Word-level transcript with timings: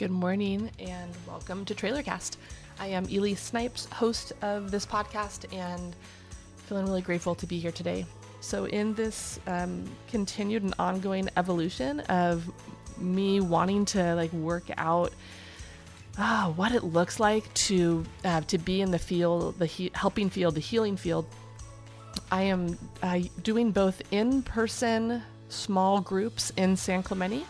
Good 0.00 0.10
morning 0.10 0.70
and 0.78 1.12
welcome 1.26 1.66
to 1.66 1.74
Trailercast. 1.74 2.38
I 2.78 2.86
am 2.86 3.06
Ely 3.10 3.34
Snipes, 3.34 3.84
host 3.92 4.32
of 4.40 4.70
this 4.70 4.86
podcast, 4.86 5.44
and 5.54 5.94
feeling 6.56 6.86
really 6.86 7.02
grateful 7.02 7.34
to 7.34 7.46
be 7.46 7.58
here 7.58 7.70
today. 7.70 8.06
So, 8.40 8.64
in 8.64 8.94
this 8.94 9.38
um, 9.46 9.84
continued 10.08 10.62
and 10.62 10.74
ongoing 10.78 11.28
evolution 11.36 12.00
of 12.00 12.50
me 12.96 13.42
wanting 13.42 13.84
to 13.86 14.14
like 14.14 14.32
work 14.32 14.70
out 14.78 15.12
uh, 16.16 16.46
what 16.52 16.72
it 16.72 16.82
looks 16.82 17.20
like 17.20 17.52
to 17.68 18.02
uh, 18.24 18.40
to 18.40 18.56
be 18.56 18.80
in 18.80 18.92
the 18.92 18.98
field, 18.98 19.58
the 19.58 19.66
he- 19.66 19.92
helping 19.94 20.30
field, 20.30 20.54
the 20.54 20.62
healing 20.62 20.96
field, 20.96 21.26
I 22.32 22.44
am 22.44 22.78
uh, 23.02 23.18
doing 23.42 23.70
both 23.70 24.00
in 24.10 24.42
person 24.44 25.22
small 25.50 26.00
groups 26.00 26.54
in 26.56 26.74
San 26.74 27.02
Clemente, 27.02 27.44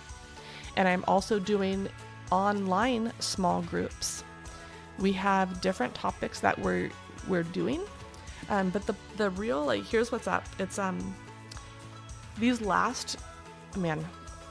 and 0.77 0.89
I'm 0.89 1.05
also 1.07 1.39
doing 1.39 1.89
online 2.31 3.13
small 3.19 3.63
groups. 3.63 4.25
We 4.99 5.13
have 5.13 5.61
different 5.61 5.95
topics 5.95 6.41
that 6.41 6.59
we're 6.59 6.91
we're 7.29 7.43
doing, 7.43 7.83
um, 8.49 8.71
but 8.71 8.87
the 8.87 8.95
the 9.17 9.31
real 9.31 9.65
like 9.65 9.85
here's 9.85 10.13
what's 10.13 10.29
up. 10.29 10.45
It's 10.59 10.79
um 10.79 11.15
these 12.39 12.61
last 12.61 13.19
man. 13.77 14.05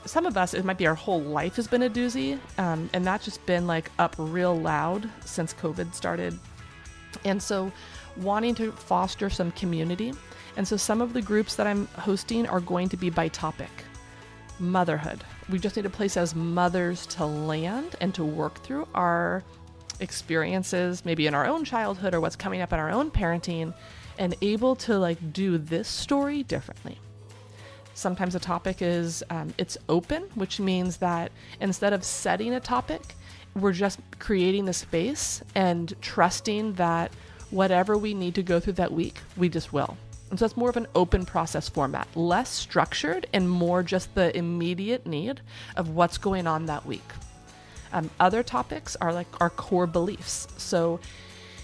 Some 0.06 0.26
of 0.26 0.38
us, 0.38 0.54
it 0.54 0.64
might 0.64 0.78
be 0.78 0.88
our 0.88 0.96
whole 0.96 1.22
life 1.22 1.58
has 1.58 1.68
been 1.68 1.84
a 1.84 1.90
doozy, 1.90 2.40
um, 2.58 2.90
and 2.94 3.06
that's 3.06 3.26
just 3.26 3.46
been 3.46 3.68
like 3.68 3.92
up 4.00 4.16
real 4.18 4.58
loud 4.58 5.10
since 5.26 5.54
COVID 5.54 5.94
started. 5.94 6.40
And 7.26 7.42
so, 7.42 7.72
wanting 8.18 8.56
to 8.56 8.72
foster 8.72 9.30
some 9.30 9.52
community. 9.52 10.14
And 10.56 10.68
so, 10.68 10.78
some 10.78 11.02
of 11.02 11.14
the 11.14 11.22
groups 11.22 11.56
that 11.56 11.68
I'm 11.68 11.88
hosting 11.88 12.48
are 12.48 12.62
going 12.62 12.88
to 12.90 12.98
be 12.98 13.10
by 13.10 13.28
topic 13.28 13.70
motherhood. 14.60 15.24
We 15.50 15.58
just 15.58 15.76
need 15.76 15.86
a 15.86 15.90
place 15.90 16.16
as 16.16 16.36
mothers 16.36 17.08
to 17.08 17.26
land 17.26 17.96
and 18.02 18.14
to 18.16 18.24
work 18.24 18.62
through 18.62 18.88
our 18.94 19.44
experiences, 20.00 21.04
maybe 21.04 21.26
in 21.28 21.34
our 21.34 21.46
own 21.46 21.66
childhood 21.66 22.14
or 22.14 22.22
what's 22.22 22.36
coming 22.36 22.62
up 22.62 22.72
in 22.72 22.80
our 22.80 22.92
own 22.92 23.10
parenting, 23.10 23.74
and 24.20 24.36
able 24.42 24.76
to 24.76 24.98
like 25.00 25.34
do 25.34 25.58
this 25.58 25.88
story 25.88 26.44
differently. 26.44 27.00
Sometimes 27.96 28.36
a 28.36 28.40
topic 28.40 28.82
is 28.82 29.24
um, 29.30 29.54
it's 29.58 29.78
open, 29.90 30.24
which 30.36 30.60
means 30.60 30.98
that 30.98 31.32
instead 31.60 31.94
of 31.94 32.04
setting 32.04 32.54
a 32.54 32.60
topic, 32.60 33.02
we're 33.56 33.74
just 33.74 34.00
creating 34.20 34.66
the 34.66 34.74
space 34.74 35.42
and 35.56 35.94
trusting 36.02 36.74
that 36.74 37.12
whatever 37.50 37.98
we 37.98 38.14
need 38.14 38.36
to 38.36 38.44
go 38.44 38.60
through 38.60 38.74
that 38.74 38.94
week, 38.94 39.20
we 39.36 39.50
just 39.50 39.74
will. 39.74 39.98
And 40.30 40.38
so 40.38 40.46
it's 40.46 40.58
more 40.58 40.70
of 40.70 40.78
an 40.78 40.88
open 40.96 41.26
process 41.26 41.68
format, 41.68 42.08
less 42.16 42.50
structured 42.50 43.28
and 43.34 43.50
more 43.50 43.82
just 43.82 44.14
the 44.16 44.36
immediate 44.38 45.06
need 45.06 45.42
of 45.76 45.90
what's 45.90 46.18
going 46.18 46.46
on 46.46 46.66
that 46.68 46.86
week. 46.86 47.12
Um, 47.92 48.10
other 48.20 48.44
topics 48.44 48.96
are 49.02 49.14
like 49.14 49.28
our 49.42 49.50
core 49.50 49.88
beliefs. 49.88 50.48
So 50.58 51.00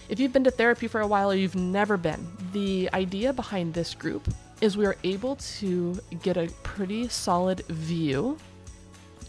if 0.09 0.19
you've 0.19 0.33
been 0.33 0.43
to 0.45 0.51
therapy 0.51 0.87
for 0.87 1.01
a 1.01 1.07
while 1.07 1.31
or 1.31 1.35
you've 1.35 1.55
never 1.55 1.97
been, 1.97 2.27
the 2.53 2.89
idea 2.93 3.33
behind 3.33 3.73
this 3.73 3.93
group 3.93 4.27
is 4.61 4.77
we 4.77 4.85
are 4.85 4.97
able 5.03 5.35
to 5.35 5.99
get 6.23 6.37
a 6.37 6.47
pretty 6.63 7.07
solid 7.07 7.65
view 7.67 8.37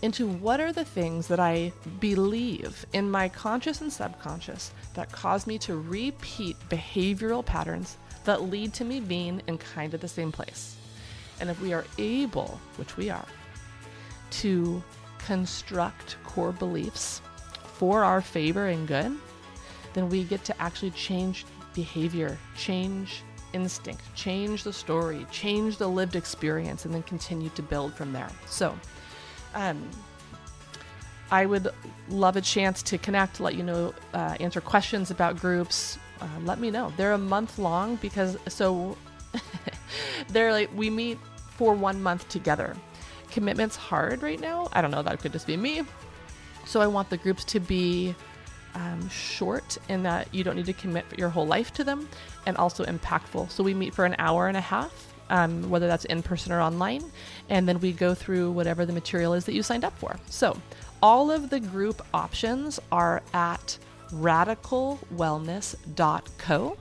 into 0.02 0.26
what 0.26 0.60
are 0.60 0.72
the 0.72 0.84
things 0.84 1.26
that 1.26 1.40
I 1.40 1.72
believe 2.00 2.86
in 2.92 3.10
my 3.10 3.28
conscious 3.28 3.80
and 3.80 3.92
subconscious 3.92 4.72
that 4.94 5.10
cause 5.10 5.46
me 5.46 5.58
to 5.58 5.76
repeat 5.76 6.56
behavioral 6.68 7.44
patterns 7.44 7.96
that 8.26 8.42
lead 8.42 8.72
to 8.74 8.84
me 8.84 9.00
being 9.00 9.42
in 9.46 9.58
kind 9.58 9.94
of 9.94 10.00
the 10.00 10.08
same 10.08 10.30
place. 10.30 10.76
And 11.40 11.50
if 11.50 11.60
we 11.60 11.72
are 11.72 11.84
able, 11.98 12.60
which 12.76 12.96
we 12.96 13.10
are, 13.10 13.26
to 14.30 14.82
construct 15.18 16.16
core 16.24 16.52
beliefs 16.52 17.20
for 17.64 18.04
our 18.04 18.20
favor 18.20 18.66
and 18.66 18.86
good, 18.86 19.16
then 19.94 20.08
we 20.08 20.24
get 20.24 20.44
to 20.44 20.62
actually 20.62 20.90
change 20.90 21.44
behavior, 21.74 22.38
change 22.56 23.22
instinct, 23.52 24.02
change 24.14 24.62
the 24.62 24.72
story, 24.72 25.26
change 25.30 25.78
the 25.78 25.88
lived 25.88 26.16
experience, 26.16 26.84
and 26.84 26.94
then 26.94 27.02
continue 27.04 27.48
to 27.50 27.62
build 27.62 27.94
from 27.94 28.12
there. 28.12 28.30
So, 28.46 28.78
um, 29.54 29.88
I 31.30 31.44
would 31.46 31.68
love 32.08 32.36
a 32.36 32.40
chance 32.40 32.82
to 32.84 32.98
connect, 32.98 33.40
let 33.40 33.54
you 33.54 33.62
know, 33.62 33.94
uh, 34.14 34.36
answer 34.38 34.60
questions 34.60 35.10
about 35.10 35.38
groups. 35.38 35.98
Uh, 36.20 36.26
let 36.44 36.58
me 36.58 36.70
know. 36.70 36.92
They're 36.96 37.12
a 37.12 37.18
month 37.18 37.58
long 37.58 37.96
because 37.96 38.36
so 38.48 38.96
they're 40.28 40.52
like 40.52 40.70
we 40.74 40.90
meet 40.90 41.18
for 41.50 41.74
one 41.74 42.02
month 42.02 42.28
together. 42.28 42.76
Commitment's 43.30 43.76
hard 43.76 44.22
right 44.22 44.40
now. 44.40 44.68
I 44.72 44.80
don't 44.80 44.90
know. 44.90 45.02
That 45.02 45.20
could 45.20 45.32
just 45.32 45.46
be 45.46 45.56
me. 45.56 45.82
So 46.64 46.80
I 46.80 46.86
want 46.86 47.10
the 47.10 47.16
groups 47.16 47.44
to 47.44 47.60
be 47.60 48.14
um, 48.76 49.08
short 49.08 49.78
in 49.88 50.02
that 50.02 50.32
you 50.34 50.44
don't 50.44 50.56
need 50.56 50.66
to 50.66 50.72
commit 50.72 51.04
your 51.16 51.28
whole 51.28 51.46
life 51.46 51.72
to 51.74 51.84
them, 51.84 52.08
and 52.46 52.56
also 52.56 52.84
impactful. 52.84 53.50
So 53.50 53.64
we 53.64 53.74
meet 53.74 53.94
for 53.94 54.04
an 54.04 54.14
hour 54.18 54.48
and 54.48 54.56
a 54.56 54.60
half, 54.60 55.14
um, 55.30 55.68
whether 55.70 55.86
that's 55.86 56.04
in 56.04 56.22
person 56.22 56.52
or 56.52 56.60
online, 56.60 57.10
and 57.48 57.66
then 57.66 57.80
we 57.80 57.92
go 57.92 58.14
through 58.14 58.50
whatever 58.52 58.84
the 58.84 58.92
material 58.92 59.32
is 59.32 59.44
that 59.46 59.54
you 59.54 59.62
signed 59.62 59.84
up 59.84 59.96
for. 59.98 60.16
So 60.28 60.60
all 61.02 61.30
of 61.30 61.50
the 61.50 61.60
group 61.60 62.02
options 62.12 62.78
are 62.92 63.22
at 63.32 63.78
radicalwellness.co. 64.10 66.76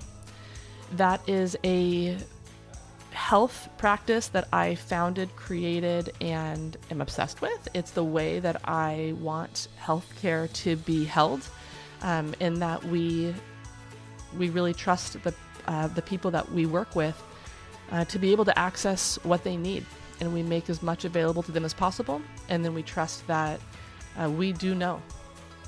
That 0.91 1.27
is 1.27 1.57
a 1.63 2.15
health 3.11 3.69
practice 3.77 4.27
that 4.27 4.47
I 4.53 4.75
founded, 4.75 5.35
created, 5.35 6.13
and 6.21 6.77
am 6.91 7.01
obsessed 7.01 7.41
with. 7.41 7.67
It's 7.73 7.89
the 7.91 8.03
way 8.03 8.39
that 8.39 8.61
I 8.67 9.15
want 9.19 9.69
healthcare 9.81 10.51
to 10.53 10.75
be 10.75 11.05
held, 11.05 11.47
um, 12.01 12.35
in 12.39 12.59
that 12.59 12.83
we 12.83 13.33
we 14.37 14.49
really 14.49 14.73
trust 14.73 15.21
the 15.23 15.33
uh, 15.67 15.87
the 15.87 16.01
people 16.01 16.31
that 16.31 16.51
we 16.51 16.65
work 16.65 16.95
with 16.95 17.21
uh, 17.91 18.05
to 18.05 18.19
be 18.19 18.31
able 18.31 18.45
to 18.45 18.59
access 18.59 19.17
what 19.23 19.43
they 19.43 19.57
need, 19.57 19.85
and 20.19 20.33
we 20.33 20.43
make 20.43 20.69
as 20.69 20.83
much 20.83 21.05
available 21.05 21.43
to 21.43 21.51
them 21.51 21.65
as 21.65 21.73
possible, 21.73 22.21
and 22.49 22.63
then 22.63 22.73
we 22.73 22.83
trust 22.83 23.25
that 23.27 23.59
uh, 24.21 24.29
we 24.29 24.51
do 24.51 24.75
know 24.75 25.01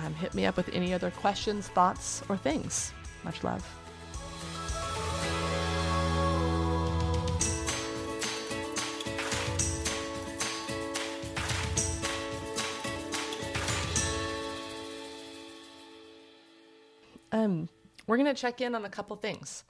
Um, 0.04 0.14
hit 0.14 0.32
me 0.34 0.46
up 0.46 0.56
with 0.56 0.68
any 0.72 0.94
other 0.94 1.10
questions, 1.10 1.68
thoughts, 1.68 2.22
or 2.28 2.36
things. 2.36 2.92
Much 3.24 3.42
love. 3.42 3.66
Um, 17.30 17.68
we're 18.06 18.16
going 18.16 18.34
to 18.34 18.40
check 18.40 18.60
in 18.60 18.74
on 18.74 18.84
a 18.84 18.88
couple 18.88 19.16
things. 19.16 19.64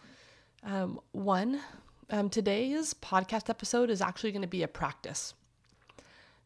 Um, 0.63 1.01
one, 1.13 1.61
um, 2.11 2.29
today's 2.31 2.95
podcast 2.95 3.49
episode 3.49 3.91
is 3.91 4.01
actually 4.01 4.33
going 4.33 4.43
to 4.43 4.49
be 4.49 4.63
a 4.63 4.69
practice. 4.69 5.35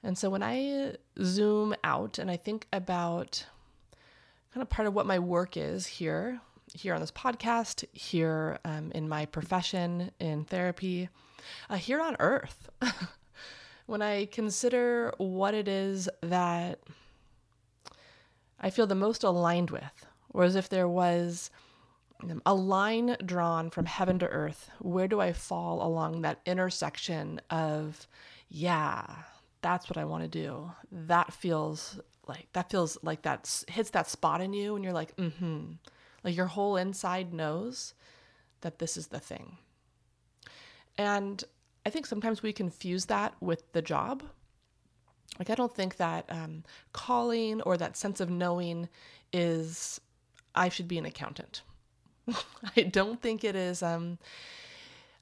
And 0.02 0.16
so 0.16 0.30
when 0.30 0.42
I 0.42 0.96
zoom 1.22 1.74
out 1.84 2.18
and 2.18 2.30
I 2.30 2.36
think 2.36 2.66
about 2.72 3.44
kind 4.52 4.62
of 4.62 4.68
part 4.68 4.86
of 4.86 4.94
what 4.94 5.06
my 5.06 5.18
work 5.18 5.56
is 5.56 5.86
here, 5.86 6.40
here 6.74 6.94
on 6.94 7.00
this 7.00 7.10
podcast, 7.10 7.84
here 7.92 8.58
um, 8.64 8.92
in 8.94 9.08
my 9.08 9.24
profession 9.24 10.10
in 10.20 10.44
therapy, 10.44 11.08
uh, 11.70 11.76
here 11.76 12.00
on 12.00 12.16
earth, 12.20 12.68
when 13.86 14.02
I 14.02 14.26
consider 14.26 15.12
what 15.16 15.54
it 15.54 15.68
is 15.68 16.08
that 16.22 16.80
I 18.60 18.70
feel 18.70 18.86
the 18.86 18.94
most 18.94 19.24
aligned 19.24 19.70
with, 19.70 20.06
or 20.30 20.44
as 20.44 20.54
if 20.54 20.68
there 20.68 20.88
was 20.88 21.50
a 22.46 22.54
line 22.54 23.16
drawn 23.24 23.70
from 23.70 23.86
heaven 23.86 24.18
to 24.20 24.28
earth, 24.28 24.70
where 24.78 25.08
do 25.08 25.20
I 25.20 25.32
fall 25.32 25.84
along 25.84 26.22
that 26.22 26.40
intersection 26.46 27.40
of, 27.50 28.06
yeah, 28.48 29.04
that's 29.62 29.88
what 29.88 29.96
I 29.96 30.04
want 30.04 30.22
to 30.24 30.28
do. 30.28 30.70
That 30.90 31.32
feels 31.32 31.98
like 32.26 32.48
that 32.52 32.70
feels 32.70 32.96
like 33.02 33.22
that 33.22 33.64
hits 33.68 33.90
that 33.90 34.08
spot 34.08 34.40
in 34.40 34.52
you 34.52 34.74
and 34.76 34.84
you're 34.84 34.92
like, 34.92 35.16
mm-hmm 35.16 35.72
Like 36.24 36.36
your 36.36 36.46
whole 36.46 36.76
inside 36.76 37.32
knows 37.32 37.94
that 38.60 38.78
this 38.78 38.96
is 38.96 39.08
the 39.08 39.20
thing. 39.20 39.58
And 40.96 41.42
I 41.84 41.90
think 41.90 42.06
sometimes 42.06 42.42
we 42.42 42.52
confuse 42.52 43.06
that 43.06 43.34
with 43.40 43.72
the 43.72 43.82
job. 43.82 44.22
Like, 45.38 45.50
I 45.50 45.54
don't 45.54 45.74
think 45.74 45.96
that 45.96 46.26
um, 46.28 46.62
calling 46.92 47.60
or 47.62 47.76
that 47.76 47.96
sense 47.96 48.20
of 48.20 48.30
knowing 48.30 48.88
is, 49.32 50.00
I 50.54 50.68
should 50.68 50.88
be 50.88 50.98
an 50.98 51.06
accountant. 51.06 51.62
I 52.76 52.82
don't 52.82 53.20
think 53.20 53.42
it 53.42 53.56
is, 53.56 53.82
um, 53.82 54.18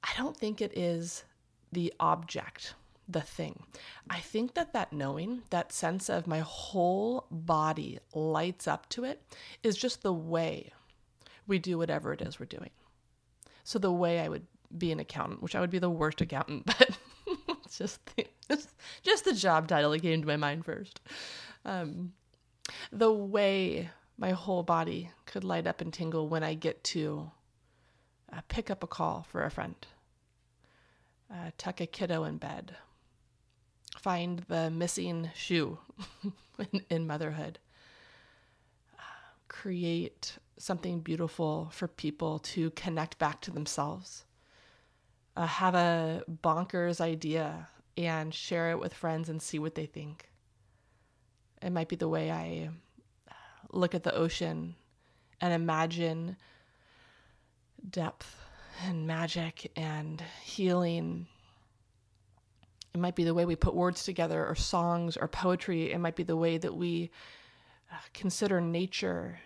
I 0.03 0.11
don't 0.17 0.37
think 0.37 0.61
it 0.61 0.77
is 0.77 1.25
the 1.73 1.95
object, 2.01 2.75
the 3.13 3.21
thing. 3.21 3.65
I 4.09 4.21
think 4.21 4.55
that 4.55 4.73
that 4.73 4.93
knowing, 4.93 5.43
that 5.51 5.73
sense 5.73 6.09
of 6.09 6.27
my 6.27 6.41
whole 6.41 7.27
body 7.31 7.99
lights 8.15 8.69
up 8.69 8.89
to 8.91 9.05
it, 9.05 9.23
is 9.63 9.77
just 9.77 10.03
the 10.03 10.13
way 10.13 10.73
we 11.47 11.59
do 11.59 11.79
whatever 11.79 12.13
it 12.13 12.23
is 12.23 12.39
we're 12.39 12.47
doing. 12.47 12.71
So 13.65 13.79
the 13.79 13.93
way 13.93 14.21
I 14.21 14.29
would 14.29 14.47
be 14.77 14.93
an 14.93 15.01
accountant, 15.01 15.43
which 15.43 15.55
I 15.55 15.61
would 15.61 15.71
be 15.71 15.79
the 15.79 15.91
worst 15.91 16.21
accountant, 16.21 16.67
but 16.79 16.99
it's 17.65 17.79
just 17.79 18.01
the, 18.17 18.27
just 19.03 19.25
the 19.25 19.33
job 19.33 19.69
title 19.69 19.91
that 19.91 20.03
came 20.03 20.21
to 20.21 20.27
my 20.27 20.37
mind 20.37 20.65
first. 20.65 21.01
Um, 21.65 22.13
the 22.93 23.13
way 23.13 23.91
my 24.17 24.31
whole 24.31 24.63
body 24.63 25.11
could 25.27 25.45
light 25.45 25.67
up 25.67 25.81
and 25.81 25.93
tingle 25.93 26.29
when 26.29 26.43
I 26.43 26.55
get 26.55 26.85
to 26.85 27.31
uh, 28.33 28.41
pick 28.49 28.71
up 28.71 28.83
a 28.83 28.87
call 28.87 29.27
for 29.29 29.45
a 29.45 29.51
friend, 29.51 29.75
uh, 31.33 31.51
tuck 31.59 31.81
a 31.81 31.87
kiddo 31.87 32.25
in 32.25 32.37
bed, 32.37 32.77
find 34.01 34.41
the 34.49 34.71
missing 34.71 35.31
shoe 35.35 35.79
in, 36.73 36.83
in 36.89 37.07
motherhood, 37.07 37.59
create 39.49 40.39
something 40.59 41.01
beautiful 41.01 41.69
for 41.73 41.89
people 41.89 42.39
to 42.39 42.71
connect 42.71 43.19
back 43.19 43.41
to 43.43 43.51
themselves. 43.51 44.25
Uh, 45.37 45.47
have 45.47 45.75
a 45.75 46.23
bonkers 46.43 47.01
idea 47.01 47.69
and 47.97 48.35
share 48.35 48.71
it 48.71 48.79
with 48.79 48.95
friends 48.95 49.29
and 49.29 49.41
see 49.41 49.59
what 49.59 49.75
they 49.75 49.87
think. 49.87 50.29
It 51.63 51.71
might 51.71 51.89
be 51.89 51.97
the 51.97 52.09
way 52.09 52.31
I 52.31 52.71
uh, 53.29 53.35
look 53.73 53.95
at 53.95 54.03
the 54.03 54.15
ocean 54.15 54.75
and 55.41 55.53
imagine 55.53 56.37
depth 57.89 58.37
and 58.87 59.07
magic 59.07 59.71
and 59.77 60.23
healing. 60.43 61.27
It 62.95 63.01
might 63.01 63.15
be 63.15 63.25
the 63.25 63.35
way 63.35 63.45
we 63.45 63.57
put 63.57 63.75
words 63.75 64.05
together, 64.05 64.47
or 64.47 64.55
songs, 64.55 65.17
or 65.17 65.29
poetry. 65.29 65.93
It 65.93 65.99
might 65.99 66.17
be 66.17 66.25
the 66.25 66.37
way 66.37 66.59
that 66.59 66.75
we 66.75 67.11
uh, 67.93 67.97
consider 68.13 68.61
nature 68.61 69.39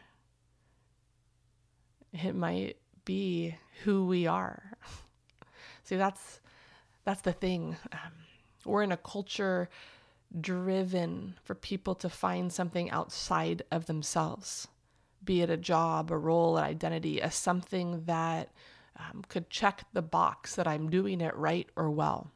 it 2.23 2.35
might 2.35 2.77
be 3.05 3.57
who 3.83 4.07
we 4.07 4.27
are. 4.27 4.63
See, 5.85 5.97
that's 5.97 6.41
that's 7.05 7.23
the 7.23 7.33
thing. 7.33 7.77
Um, 7.93 8.13
we're 8.65 8.83
in 8.83 8.93
a 8.93 8.97
culture 8.97 9.69
driven 10.41 11.35
for 11.43 11.55
people 11.55 11.95
to 11.97 12.09
find 12.09 12.53
something 12.53 12.91
outside 12.91 13.63
of 13.71 13.87
themselves, 13.87 14.69
be 15.23 15.43
it 15.43 15.51
a 15.51 15.57
job, 15.57 16.11
a 16.11 16.17
role, 16.17 16.57
an 16.57 16.65
identity, 16.65 17.21
as 17.21 17.35
something 17.35 18.05
that 18.07 18.51
um, 18.99 19.23
could 19.29 19.51
check 19.51 19.85
the 19.93 20.03
box 20.03 20.55
that 20.55 20.67
I'm 20.67 20.89
doing 20.89 21.21
it 21.21 21.37
right 21.37 21.69
or 21.77 21.91
well. 21.91 22.31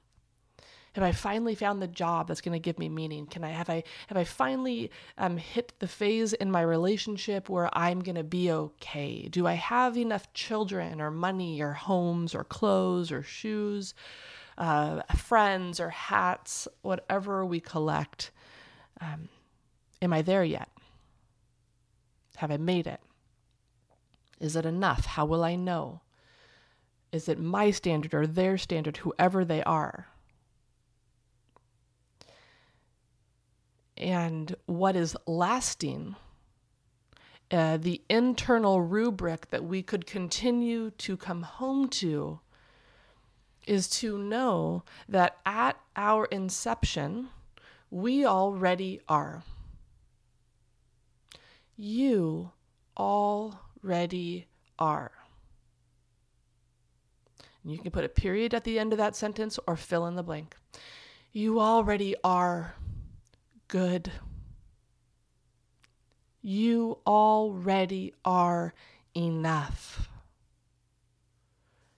Have 0.94 1.05
I 1.05 1.12
finally 1.12 1.55
found 1.55 1.81
the 1.81 1.87
job 1.87 2.29
that's 2.29 2.40
going 2.40 2.55
to 2.55 2.58
give 2.58 2.79
me 2.79 2.88
meaning? 2.88 3.26
Can 3.26 3.44
I 3.44 3.50
have 3.50 3.70
I 3.70 3.85
have 4.08 4.17
I 4.17 4.25
finally 4.25 4.90
um, 5.17 5.37
hit 5.37 5.73
the 5.79 5.87
phase 5.87 6.32
in 6.32 6.50
my 6.50 6.62
relationship 6.62 7.49
where 7.49 7.69
I'm 7.73 8.00
going 8.00 8.17
to 8.17 8.25
be 8.25 8.50
okay? 8.50 9.29
Do 9.29 9.46
I 9.46 9.52
have 9.55 9.96
enough 9.96 10.32
children 10.32 11.00
or 11.00 11.11
money 11.11 11.61
or 11.61 11.73
homes 11.73 12.35
or 12.35 12.43
clothes 12.43 13.12
or 13.12 13.23
shoes, 13.23 13.94
uh, 14.56 15.02
friends 15.14 15.79
or 15.79 15.90
hats, 15.90 16.67
whatever 16.82 17.44
we 17.44 17.61
collect? 17.61 18.31
Um, 19.00 19.29
am 20.02 20.12
I 20.12 20.23
there 20.23 20.44
yet? 20.44 20.69
Have 22.37 22.50
I 22.50 22.56
made 22.56 22.87
it? 22.87 23.00
Is 24.40 24.56
it 24.56 24.64
enough? 24.64 25.05
How 25.05 25.26
will 25.26 25.44
I 25.44 25.56
know? 25.56 26.00
Is 27.11 27.29
it 27.29 27.38
my 27.38 27.70
standard 27.70 28.14
or 28.14 28.26
their 28.26 28.58
standard, 28.58 28.99
whoever 28.99 29.44
they 29.44 29.62
are? 29.62 30.08
And 33.98 34.54
what 34.66 34.96
is 34.96 35.16
lasting, 35.26 36.16
uh, 37.50 37.76
the 37.76 38.00
internal 38.08 38.80
rubric 38.80 39.50
that 39.50 39.64
we 39.64 39.82
could 39.82 40.06
continue 40.06 40.90
to 40.90 41.16
come 41.16 41.42
home 41.42 41.88
to 41.88 42.40
is 43.66 43.88
to 43.88 44.18
know 44.18 44.82
that 45.08 45.36
at 45.44 45.78
our 45.96 46.24
inception, 46.26 47.28
we 47.90 48.24
already 48.24 49.00
are. 49.08 49.42
You 51.76 52.52
already 52.96 54.46
are. 54.78 55.12
And 57.62 57.72
you 57.72 57.78
can 57.78 57.90
put 57.90 58.04
a 58.04 58.08
period 58.08 58.54
at 58.54 58.64
the 58.64 58.78
end 58.78 58.92
of 58.92 58.98
that 58.98 59.16
sentence 59.16 59.58
or 59.66 59.76
fill 59.76 60.06
in 60.06 60.14
the 60.14 60.22
blank. 60.22 60.56
You 61.32 61.60
already 61.60 62.14
are 62.24 62.74
good. 63.68 64.10
You 66.40 66.98
already 67.06 68.14
are 68.24 68.72
enough. 69.14 70.08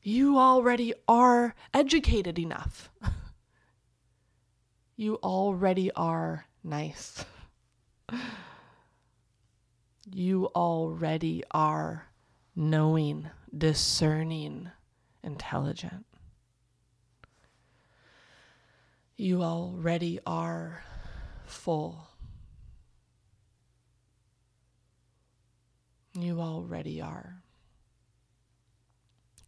You 0.02 0.38
already 0.38 0.92
are 1.06 1.54
educated 1.72 2.38
enough. 2.38 2.90
you 4.96 5.16
already 5.22 5.90
are 5.92 6.46
nice. 6.64 7.24
you 10.10 10.46
already 10.56 11.44
are 11.52 12.06
knowing, 12.56 13.30
discerning, 13.56 14.70
intelligent. 15.22 16.06
You 19.16 19.42
already 19.42 20.18
are 20.26 20.82
full. 21.50 22.08
You 26.14 26.40
already 26.40 27.00
are. 27.00 27.42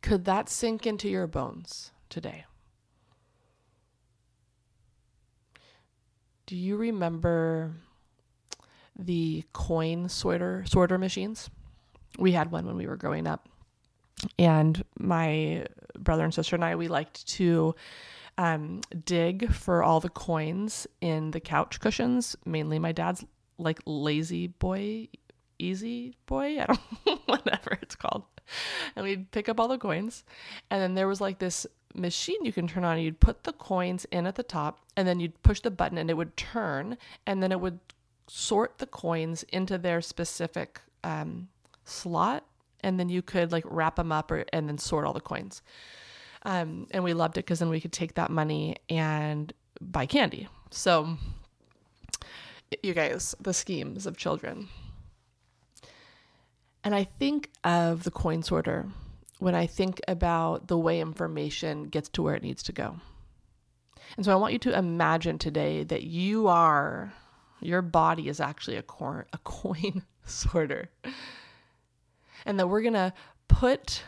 Could 0.01 0.25
that 0.27 0.49
sink 0.49 0.87
into 0.87 1.09
your 1.09 1.27
bones 1.27 1.93
today? 2.09 2.45
Do 6.47 6.57
you 6.57 6.77
remember 6.77 7.73
the 8.99 9.45
coin 9.53 10.09
sorter 10.09 10.65
sorter 10.67 10.99
machines? 10.99 11.49
We 12.19 12.33
had 12.33 12.51
one 12.51 12.67
when 12.67 12.77
we 12.77 12.87
were 12.87 12.97
growing 12.97 13.27
up. 13.27 13.49
And 14.39 14.85
my 14.99 15.67
brother 15.99 16.25
and 16.25 16.35
sister 16.35 16.57
and 16.57 16.65
I 16.65 16.77
we 16.77 16.89
liked 16.89 17.27
to 17.29 17.75
um, 18.39 18.81
dig 19.05 19.53
for 19.53 19.83
all 19.83 20.01
the 20.01 20.09
coins 20.09 20.87
in 21.01 21.31
the 21.33 21.41
couch 21.41 21.81
cushions. 21.81 22.37
Mainly 22.45 22.79
my 22.79 22.93
dad's 22.93 23.25
like 23.59 23.81
lazy 23.87 24.47
boy, 24.47 25.09
easy 25.59 26.17
boy. 26.27 26.61
I 26.61 26.67
don't 26.67 27.21
whatever 27.27 27.79
it's 27.81 27.95
called. 27.95 28.25
And 28.97 29.05
we'd 29.05 29.31
pick 29.31 29.49
up 29.49 29.61
all 29.61 29.69
the 29.69 29.79
coins. 29.79 30.25
And 30.71 30.81
then 30.81 30.95
there 30.95 31.09
was 31.09 31.21
like 31.21 31.39
this 31.39 31.67
machine 31.95 32.45
you 32.45 32.53
can 32.53 32.67
turn 32.67 32.85
on. 32.85 32.99
You'd 32.99 33.21
put 33.21 33.45
the 33.45 33.53
coins 33.53 34.07
in 34.11 34.27
at 34.27 34.35
the 34.35 34.43
top 34.43 34.81
and 34.97 35.07
then 35.07 35.21
you'd 35.21 35.43
push 35.43 35.61
the 35.61 35.71
button 35.71 35.99
and 35.99 36.11
it 36.11 36.17
would 36.17 36.37
turn 36.37 36.97
and 37.27 37.43
then 37.43 37.53
it 37.53 37.61
would 37.61 37.81
sort 38.29 38.79
the 38.79 38.87
coins 38.87 39.43
into 39.45 39.79
their 39.79 40.01
specific 40.01 40.81
um, 41.05 41.49
slot. 41.85 42.45
And 42.81 42.99
then 42.99 43.09
you 43.09 43.23
could 43.23 43.53
like 43.53 43.65
wrap 43.67 43.97
them 43.97 44.11
up 44.11 44.31
or, 44.31 44.45
and 44.53 44.69
then 44.69 44.79
sort 44.79 45.05
all 45.05 45.13
the 45.13 45.21
coins. 45.21 45.63
Um, 46.45 46.87
and 46.91 47.05
we 47.05 47.15
loved 47.15 47.39
it 47.39 47.45
because 47.45 47.61
then 47.61 47.69
we 47.69 47.81
could 47.81 47.93
take 47.93 48.15
that 48.15 48.31
money 48.31 48.77
and 48.89 49.53
buy 49.81 50.07
candy. 50.07 50.49
So, 50.71 51.17
you 52.83 52.95
guys, 52.95 53.35
the 53.41 53.55
schemes 53.55 54.07
of 54.07 54.17
children. 54.17 54.69
And 56.85 56.95
I 56.95 57.05
think 57.05 57.51
of 57.63 58.03
the 58.03 58.11
coin 58.11 58.43
sorter 58.43 58.89
when 59.39 59.55
I 59.55 59.67
think 59.67 60.01
about 60.09 60.69
the 60.69 60.79
way 60.79 61.01
information 61.01 61.85
gets 61.85 62.09
to 62.11 62.23
where 62.23 62.35
it 62.35 62.43
needs 62.43 62.63
to 62.65 62.73
go. 62.73 62.97
And 64.17 64.25
so 64.25 64.33
I 64.33 64.37
want 64.37 64.53
you 64.53 64.59
to 64.61 64.77
imagine 64.77 65.39
today 65.39 65.85
that 65.85 66.03
you 66.03 66.49
are, 66.49 67.13
your 67.61 67.83
body 67.83 68.29
is 68.29 68.41
actually 68.41 68.77
a, 68.77 68.83
cor- 68.83 69.27
a 69.33 69.39
coin 69.45 70.03
sorter. 70.25 70.91
And 72.45 72.59
that 72.59 72.69
we're 72.69 72.83
going 72.83 72.95
to 72.95 73.13
put 73.49 74.03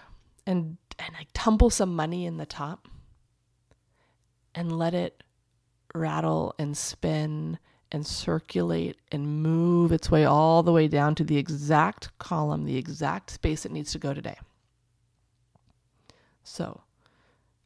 and 0.46 0.76
and 0.98 1.14
tumble 1.32 1.70
some 1.70 1.94
money 1.96 2.24
in 2.26 2.36
the 2.36 2.46
top 2.46 2.88
and 4.54 4.78
let 4.78 4.94
it 4.94 5.22
rattle 5.94 6.54
and 6.58 6.76
spin 6.76 7.58
and 7.90 8.06
circulate 8.06 8.96
and 9.12 9.42
move 9.42 9.92
its 9.92 10.10
way 10.10 10.24
all 10.24 10.62
the 10.62 10.72
way 10.72 10.88
down 10.88 11.14
to 11.14 11.24
the 11.24 11.36
exact 11.36 12.16
column, 12.18 12.64
the 12.64 12.76
exact 12.76 13.30
space 13.30 13.64
it 13.64 13.72
needs 13.72 13.92
to 13.92 13.98
go 13.98 14.12
today. 14.14 14.36
So, 16.42 16.82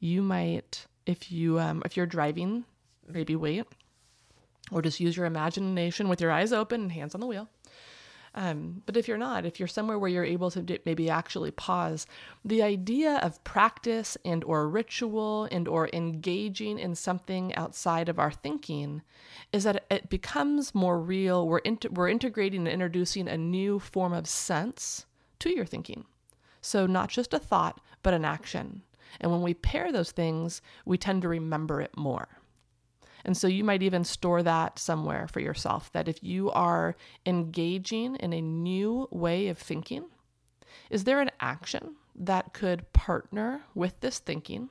you 0.01 0.23
might 0.23 0.87
if 1.07 1.33
you 1.33 1.59
um 1.59 1.83
if 1.85 1.97
you're 1.97 2.07
driving, 2.07 2.65
maybe 3.09 3.37
wait. 3.37 3.67
or 4.71 4.83
just 4.83 5.01
use 5.01 5.17
your 5.17 5.27
imagination 5.27 6.09
with 6.09 6.21
your 6.21 6.31
eyes 6.31 6.53
open 6.53 6.83
and 6.83 6.93
hands 6.93 7.15
on 7.15 7.21
the 7.21 7.27
wheel. 7.27 7.49
Um, 8.39 8.85
but 8.87 8.97
if 8.97 9.09
you're 9.09 9.19
not, 9.19 9.45
if 9.45 9.59
you're 9.59 9.67
somewhere 9.67 9.99
where 9.99 10.09
you're 10.09 10.23
able 10.23 10.49
to 10.53 10.65
maybe 10.87 11.11
actually 11.11 11.51
pause, 11.51 12.07
the 12.45 12.63
idea 12.63 13.17
of 13.17 13.43
practice 13.43 14.17
and 14.25 14.45
or 14.45 14.69
ritual 14.69 15.49
and 15.51 15.67
or 15.67 15.91
engaging 15.93 16.79
in 16.79 16.95
something 16.95 17.53
outside 17.57 18.09
of 18.09 18.21
our 18.21 18.31
thinking 18.31 19.03
is 19.53 19.65
that 19.65 19.87
it 19.91 20.09
becomes 20.09 20.73
more 20.73 21.01
real. 21.01 21.49
We're 21.49 21.59
inter- 21.59 21.89
we're 21.91 22.11
integrating 22.11 22.61
and 22.61 22.69
introducing 22.69 23.27
a 23.27 23.37
new 23.37 23.81
form 23.81 24.13
of 24.13 24.29
sense 24.29 25.05
to 25.41 25.51
your 25.51 25.67
thinking. 25.67 26.05
So 26.61 26.87
not 26.87 27.09
just 27.09 27.35
a 27.35 27.41
thought, 27.41 27.81
but 28.05 28.15
an 28.15 28.25
action. 28.25 28.83
And 29.21 29.33
when 29.33 29.43
we 29.43 29.55
pair 29.55 29.91
those 29.91 30.13
things, 30.13 30.63
we 30.85 30.97
tend 30.97 31.23
to 31.23 31.29
remember 31.29 31.81
it 31.81 31.97
more. 31.97 32.29
And 33.29 33.37
so 33.37 33.47
you 33.47 33.63
might 33.63 33.83
even 33.83 34.05
store 34.05 34.43
that 34.43 34.79
somewhere 34.79 35.29
for 35.29 35.41
yourself 35.41 35.93
that 35.93 36.09
if 36.09 36.25
you 36.25 36.51
are 36.53 36.97
engaging 37.27 38.17
in 38.17 38.33
a 38.33 38.41
new 38.41 39.07
way 39.11 39.49
of 39.49 39.59
thinking, 39.59 40.07
is 40.89 41.05
there 41.05 41.21
an 41.21 41.31
action 41.39 41.97
that 42.15 42.55
could 42.55 42.91
partner 42.95 43.65
with 43.75 44.01
this 44.01 44.19
thinking 44.19 44.71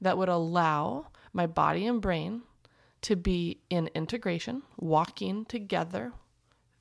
that 0.00 0.16
would 0.16 0.30
allow 0.30 1.08
my 1.34 1.46
body 1.46 1.86
and 1.86 2.00
brain 2.00 2.44
to 3.02 3.16
be 3.16 3.60
in 3.68 3.90
integration, 3.94 4.62
walking 4.78 5.44
together, 5.44 6.14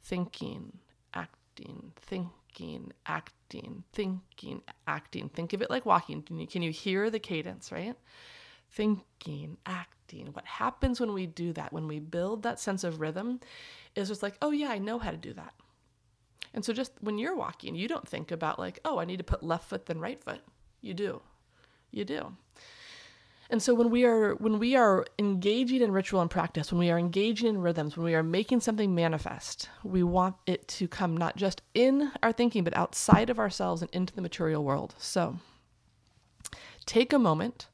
thinking, 0.04 0.78
acting, 1.14 1.92
thinking, 1.98 2.94
acting, 3.06 3.84
thinking, 3.92 4.62
acting. 4.88 5.28
Think 5.28 5.52
of 5.52 5.62
it 5.62 5.70
like 5.70 5.86
walking. 5.86 6.22
Can 6.22 6.62
you, 6.62 6.72
hear 6.72 7.10
the 7.10 7.20
cadence, 7.20 7.74
right? 7.74 7.98
Thinking, 8.74 9.58
acting 9.66 10.28
what 10.34 10.46
happens 10.46 11.00
when 11.00 11.14
we 11.14 11.26
do 11.26 11.54
that, 11.54 11.72
when 11.72 11.88
we 11.88 12.00
build 12.00 12.44
that 12.44 12.60
sense 12.60 12.84
of 12.84 13.00
rhythm, 13.00 13.40
is 13.96 14.08
just 14.10 14.24
like, 14.24 14.36
oh, 14.42 14.52
yeah, 14.52 14.70
I 14.70 14.80
know 14.80 15.00
how 15.00 15.12
to 15.12 15.18
do 15.18 15.34
that. 15.34 15.54
And 16.54 16.64
so 16.64 16.74
just 16.74 16.92
when 17.02 17.18
you're 17.18 17.36
walking, 17.36 17.76
you 17.76 17.88
don't 17.88 18.08
think 18.08 18.32
about 18.32 18.60
like, 18.60 18.80
oh, 18.86 19.00
I 19.00 19.06
need 19.06 19.18
to 19.18 19.24
put 19.24 19.44
left 19.44 19.70
foot 19.70 19.86
then 19.86 20.00
right 20.00 20.24
foot. 20.24 20.42
You 20.82 20.94
do. 20.94 21.22
You 21.92 22.06
do. 22.06 22.36
And 23.50 23.62
so 23.62 23.74
when 23.74 23.90
we 23.90 24.04
are 24.06 24.36
when 24.36 24.58
we 24.58 24.76
are 24.76 25.06
engaging 25.20 25.82
in 25.82 25.92
ritual 25.92 26.22
and 26.22 26.30
practice, 26.30 26.72
when 26.72 26.80
we 26.80 26.90
are 26.90 26.98
engaging 26.98 27.50
in 27.50 27.62
rhythms, 27.62 27.96
when 27.96 28.06
we 28.06 28.16
are 28.16 28.24
making 28.24 28.62
something 28.62 28.96
manifest, 28.96 29.70
we 29.84 30.02
want 30.02 30.36
it 30.48 30.68
to 30.70 30.88
come 30.88 31.16
not 31.16 31.36
just 31.36 31.62
in 31.74 32.12
our 32.24 32.32
thinking 32.32 32.64
but 32.64 32.76
outside 32.76 33.30
of 33.30 33.40
ourselves 33.40 33.82
and 33.82 33.92
into 33.92 34.14
the 34.16 34.22
material 34.22 34.64
world. 34.64 34.96
So 34.98 35.38
take 36.86 37.14
a 37.14 37.20
moment 37.20 37.68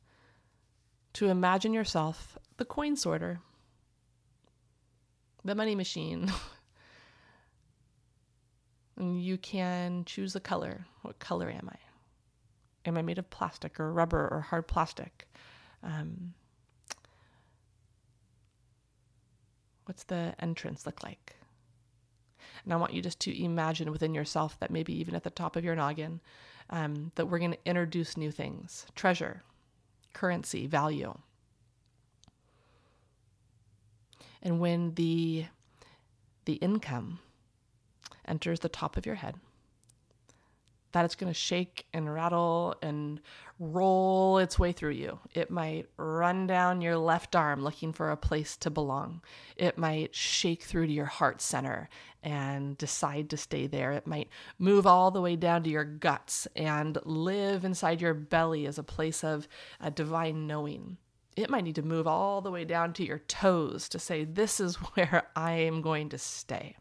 to 1.13 1.29
imagine 1.29 1.73
yourself 1.73 2.37
the 2.57 2.65
coin 2.65 2.95
sorter, 2.95 3.39
the 5.43 5.55
money 5.55 5.75
machine. 5.75 6.31
and 8.97 9.21
you 9.21 9.37
can 9.37 10.03
choose 10.05 10.35
a 10.35 10.39
color. 10.39 10.85
What 11.01 11.19
color 11.19 11.49
am 11.49 11.69
I? 11.71 11.77
Am 12.87 12.97
I 12.97 13.01
made 13.01 13.17
of 13.17 13.29
plastic 13.29 13.79
or 13.79 13.91
rubber 13.91 14.27
or 14.29 14.41
hard 14.41 14.67
plastic? 14.67 15.27
Um, 15.83 16.33
what's 19.85 20.03
the 20.03 20.35
entrance 20.39 20.85
look 20.85 21.01
like? 21.03 21.35
And 22.63 22.73
I 22.73 22.77
want 22.77 22.93
you 22.93 23.01
just 23.01 23.19
to 23.21 23.43
imagine 23.43 23.91
within 23.91 24.13
yourself 24.13 24.59
that 24.59 24.71
maybe 24.71 24.93
even 24.99 25.15
at 25.15 25.23
the 25.23 25.29
top 25.29 25.55
of 25.55 25.63
your 25.63 25.75
noggin, 25.75 26.19
um, 26.69 27.11
that 27.15 27.25
we're 27.25 27.39
going 27.39 27.51
to 27.51 27.65
introduce 27.65 28.17
new 28.17 28.31
things 28.31 28.85
treasure, 28.95 29.43
currency, 30.13 30.67
value. 30.67 31.17
And 34.41 34.59
when 34.59 34.93
the 34.95 35.45
the 36.45 36.53
income 36.53 37.19
enters 38.25 38.61
the 38.61 38.69
top 38.69 38.97
of 38.97 39.05
your 39.05 39.15
head, 39.15 39.35
that 40.91 41.05
it's 41.05 41.15
going 41.15 41.31
to 41.31 41.39
shake 41.39 41.85
and 41.93 42.13
rattle 42.13 42.75
and 42.81 43.21
roll 43.59 44.37
its 44.37 44.57
way 44.57 44.71
through 44.71 44.91
you. 44.91 45.19
It 45.33 45.51
might 45.51 45.87
run 45.97 46.47
down 46.47 46.81
your 46.81 46.97
left 46.97 47.35
arm 47.35 47.61
looking 47.61 47.91
for 47.91 48.09
a 48.09 48.17
place 48.17 48.55
to 48.57 48.69
belong. 48.69 49.21
It 49.57 49.77
might 49.77 50.15
shake 50.15 50.63
through 50.63 50.87
to 50.87 50.93
your 50.93 51.05
heart 51.05 51.41
center 51.41 51.89
and 52.23 52.77
decide 52.77 53.29
to 53.29 53.37
stay 53.37 53.67
there. 53.67 53.91
It 53.91 54.07
might 54.07 54.29
move 54.57 54.87
all 54.87 55.11
the 55.11 55.21
way 55.21 55.35
down 55.35 55.63
to 55.63 55.69
your 55.69 55.83
guts 55.83 56.47
and 56.55 56.97
live 57.03 57.65
inside 57.65 58.01
your 58.01 58.13
belly 58.13 58.65
as 58.65 58.77
a 58.77 58.83
place 58.83 59.23
of 59.23 59.47
a 59.79 59.91
divine 59.91 60.47
knowing. 60.47 60.97
It 61.35 61.49
might 61.49 61.63
need 61.63 61.75
to 61.75 61.81
move 61.81 62.07
all 62.07 62.41
the 62.41 62.51
way 62.51 62.65
down 62.65 62.93
to 62.93 63.05
your 63.05 63.19
toes 63.19 63.87
to 63.89 63.99
say, 63.99 64.23
This 64.23 64.59
is 64.59 64.75
where 64.95 65.27
I 65.35 65.53
am 65.53 65.81
going 65.81 66.09
to 66.09 66.17
stay. 66.17 66.75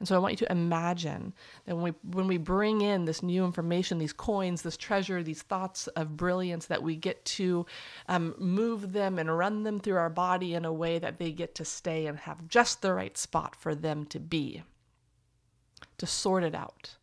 And 0.00 0.08
so 0.08 0.16
I 0.16 0.18
want 0.18 0.32
you 0.32 0.46
to 0.46 0.52
imagine 0.52 1.32
that 1.64 1.76
when 1.76 1.84
we 1.84 2.10
when 2.10 2.26
we 2.26 2.36
bring 2.36 2.80
in 2.80 3.04
this 3.04 3.22
new 3.22 3.44
information, 3.44 3.98
these 3.98 4.12
coins, 4.12 4.62
this 4.62 4.76
treasure, 4.76 5.22
these 5.22 5.42
thoughts 5.42 5.86
of 5.88 6.16
brilliance, 6.16 6.66
that 6.66 6.82
we 6.82 6.96
get 6.96 7.24
to 7.26 7.64
um, 8.08 8.34
move 8.36 8.92
them 8.92 9.18
and 9.18 9.38
run 9.38 9.62
them 9.62 9.78
through 9.78 9.96
our 9.96 10.10
body 10.10 10.54
in 10.54 10.64
a 10.64 10.72
way 10.72 10.98
that 10.98 11.18
they 11.18 11.30
get 11.30 11.54
to 11.54 11.64
stay 11.64 12.06
and 12.06 12.18
have 12.18 12.48
just 12.48 12.82
the 12.82 12.92
right 12.92 13.16
spot 13.16 13.54
for 13.54 13.74
them 13.74 14.04
to 14.06 14.18
be, 14.18 14.62
to 15.98 16.06
sort 16.06 16.42
it 16.42 16.54
out. 16.54 16.96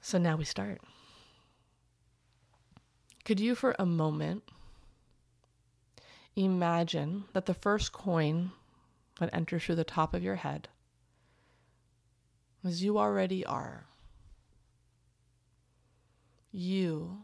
So 0.00 0.18
now 0.18 0.36
we 0.36 0.44
start. 0.44 0.80
Could 3.24 3.38
you, 3.38 3.54
for 3.54 3.76
a 3.78 3.86
moment, 3.86 4.42
imagine 6.34 7.24
that 7.34 7.46
the 7.46 7.54
first 7.54 7.92
coin 7.92 8.52
that 9.20 9.30
enters 9.34 9.64
through 9.64 9.76
the 9.76 9.84
top 9.84 10.14
of 10.14 10.22
your 10.22 10.36
head, 10.36 10.68
as 12.64 12.82
you 12.82 12.98
already 12.98 13.44
are. 13.44 13.86
You 16.50 17.18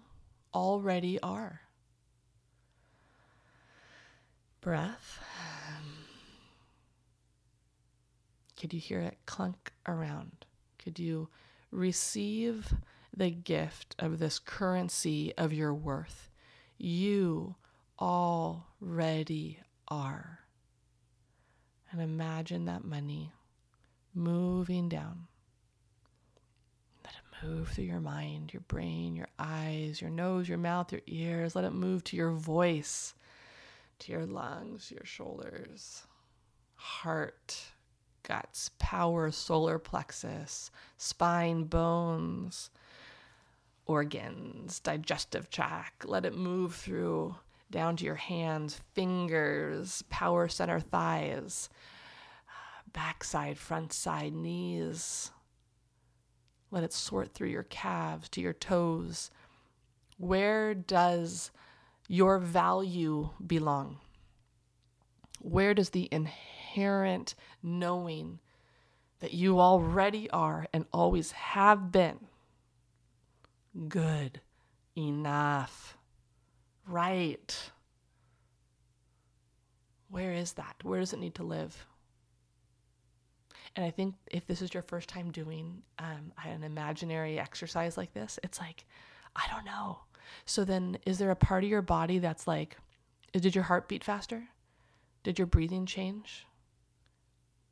already 0.54 1.18
are. 1.20 1.62
Breath. 4.60 5.20
Could 8.60 8.72
you 8.72 8.80
hear 8.80 9.00
it 9.00 9.18
clunk 9.26 9.72
around? 9.86 10.44
Could 10.78 10.98
you 10.98 11.28
receive 11.70 12.74
the 13.14 13.30
gift 13.30 13.96
of 13.98 14.18
this 14.18 14.38
currency 14.38 15.32
of 15.36 15.52
your 15.52 15.74
worth? 15.74 16.30
You 16.78 17.56
already 17.98 19.60
are 19.88 20.45
and 21.90 22.00
imagine 22.00 22.64
that 22.64 22.84
money 22.84 23.32
moving 24.14 24.88
down. 24.88 25.26
Let 27.04 27.14
it 27.14 27.46
move 27.46 27.68
through 27.68 27.84
your 27.84 28.00
mind, 28.00 28.52
your 28.52 28.62
brain, 28.62 29.14
your 29.14 29.28
eyes, 29.38 30.00
your 30.00 30.10
nose, 30.10 30.48
your 30.48 30.58
mouth, 30.58 30.90
your 30.90 31.02
ears. 31.06 31.54
Let 31.54 31.64
it 31.64 31.72
move 31.72 32.02
to 32.04 32.16
your 32.16 32.32
voice, 32.32 33.14
to 34.00 34.12
your 34.12 34.26
lungs, 34.26 34.90
your 34.90 35.04
shoulders, 35.04 36.06
heart, 36.74 37.66
guts, 38.22 38.70
power, 38.78 39.30
solar 39.30 39.78
plexus, 39.78 40.70
spine, 40.96 41.64
bones, 41.64 42.70
organs, 43.86 44.80
digestive 44.80 45.48
tract. 45.50 46.08
Let 46.08 46.24
it 46.24 46.34
move 46.34 46.74
through 46.74 47.36
down 47.70 47.96
to 47.96 48.04
your 48.04 48.14
hands, 48.16 48.80
fingers, 48.94 50.02
power 50.08 50.48
center 50.48 50.80
thighs, 50.80 51.68
uh, 52.48 52.82
backside, 52.92 53.58
front 53.58 53.92
side, 53.92 54.32
knees. 54.32 55.30
Let 56.70 56.84
it 56.84 56.92
sort 56.92 57.32
through 57.32 57.48
your 57.48 57.64
calves 57.64 58.28
to 58.30 58.40
your 58.40 58.52
toes. 58.52 59.30
Where 60.18 60.74
does 60.74 61.50
your 62.08 62.38
value 62.38 63.30
belong? 63.44 63.98
Where 65.40 65.74
does 65.74 65.90
the 65.90 66.08
inherent 66.10 67.34
knowing 67.62 68.40
that 69.20 69.32
you 69.32 69.60
already 69.60 70.28
are 70.30 70.66
and 70.72 70.86
always 70.92 71.32
have 71.32 71.92
been 71.92 72.26
good 73.88 74.40
enough? 74.96 75.95
Right. 76.86 77.70
Where 80.08 80.32
is 80.32 80.52
that? 80.52 80.76
Where 80.82 81.00
does 81.00 81.12
it 81.12 81.18
need 81.18 81.34
to 81.36 81.42
live? 81.42 81.86
And 83.74 83.84
I 83.84 83.90
think 83.90 84.14
if 84.30 84.46
this 84.46 84.62
is 84.62 84.72
your 84.72 84.82
first 84.82 85.08
time 85.08 85.30
doing 85.30 85.82
um, 85.98 86.32
an 86.44 86.62
imaginary 86.62 87.38
exercise 87.38 87.96
like 87.96 88.14
this, 88.14 88.38
it's 88.42 88.58
like, 88.58 88.86
I 89.34 89.44
don't 89.52 89.66
know. 89.66 89.98
So 90.46 90.64
then, 90.64 90.98
is 91.04 91.18
there 91.18 91.30
a 91.30 91.36
part 91.36 91.62
of 91.62 91.70
your 91.70 91.82
body 91.82 92.18
that's 92.18 92.46
like, 92.46 92.78
did 93.32 93.54
your 93.54 93.64
heart 93.64 93.88
beat 93.88 94.02
faster? 94.02 94.44
Did 95.22 95.38
your 95.38 95.46
breathing 95.46 95.84
change? 95.84 96.46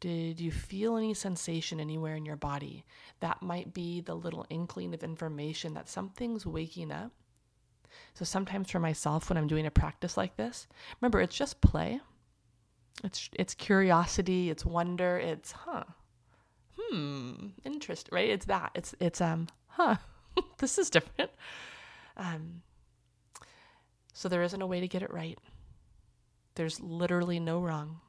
Did 0.00 0.40
you 0.40 0.50
feel 0.50 0.96
any 0.96 1.14
sensation 1.14 1.80
anywhere 1.80 2.16
in 2.16 2.26
your 2.26 2.36
body? 2.36 2.84
That 3.20 3.40
might 3.40 3.72
be 3.72 4.02
the 4.02 4.14
little 4.14 4.44
inkling 4.50 4.92
of 4.92 5.02
information 5.02 5.72
that 5.74 5.88
something's 5.88 6.44
waking 6.44 6.92
up 6.92 7.12
So 8.14 8.24
sometimes 8.24 8.70
for 8.70 8.78
myself, 8.78 9.28
when 9.28 9.36
I'm 9.36 9.46
doing 9.46 9.66
a 9.66 9.70
practice 9.70 10.16
like 10.16 10.36
this, 10.36 10.66
remember 11.00 11.20
it's 11.20 11.36
just 11.36 11.60
play. 11.60 12.00
It's 13.02 13.28
it's 13.32 13.54
curiosity, 13.54 14.50
it's 14.50 14.64
wonder, 14.64 15.18
it's 15.18 15.52
huh, 15.52 15.84
hmm, 16.78 17.48
interest, 17.64 18.08
right? 18.12 18.28
It's 18.28 18.46
that. 18.46 18.70
It's 18.74 18.94
it's 19.00 19.20
um, 19.20 19.48
huh, 19.68 19.96
this 20.58 20.78
is 20.78 20.90
different. 20.90 21.30
Um, 22.16 22.62
so 24.12 24.28
there 24.28 24.42
isn't 24.42 24.62
a 24.62 24.66
way 24.66 24.80
to 24.80 24.88
get 24.88 25.02
it 25.02 25.12
right. 25.12 25.38
There's 26.54 26.80
literally 26.80 27.40
no 27.40 27.60
wrong. 27.60 28.00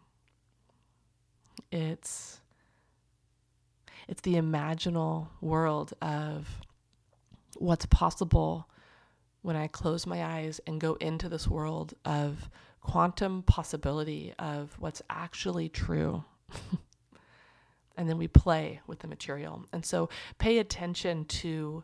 It's 1.71 2.39
it's 4.07 4.21
the 4.21 4.35
imaginal 4.35 5.29
world 5.41 5.93
of 6.01 6.47
what's 7.57 7.87
possible 7.87 8.69
when 9.45 9.55
I 9.55 9.67
close 9.67 10.07
my 10.07 10.25
eyes 10.25 10.59
and 10.65 10.81
go 10.81 10.95
into 10.95 11.29
this 11.29 11.47
world 11.47 11.93
of 12.03 12.49
quantum 12.81 13.43
possibility 13.43 14.33
of 14.39 14.75
what's 14.79 15.03
actually 15.07 15.69
true. 15.69 16.23
and 17.95 18.09
then 18.09 18.17
we 18.17 18.27
play 18.27 18.81
with 18.87 18.99
the 18.99 19.07
material. 19.07 19.63
And 19.71 19.85
so 19.85 20.09
pay 20.39 20.57
attention 20.57 21.25
to 21.25 21.83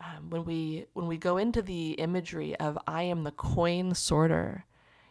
um, 0.00 0.30
when 0.30 0.44
we 0.44 0.86
when 0.92 1.08
we 1.08 1.16
go 1.16 1.36
into 1.36 1.62
the 1.62 1.92
imagery 1.92 2.54
of 2.60 2.78
I 2.86 3.02
am 3.02 3.24
the 3.24 3.32
coin 3.32 3.96
sorter, 3.96 4.64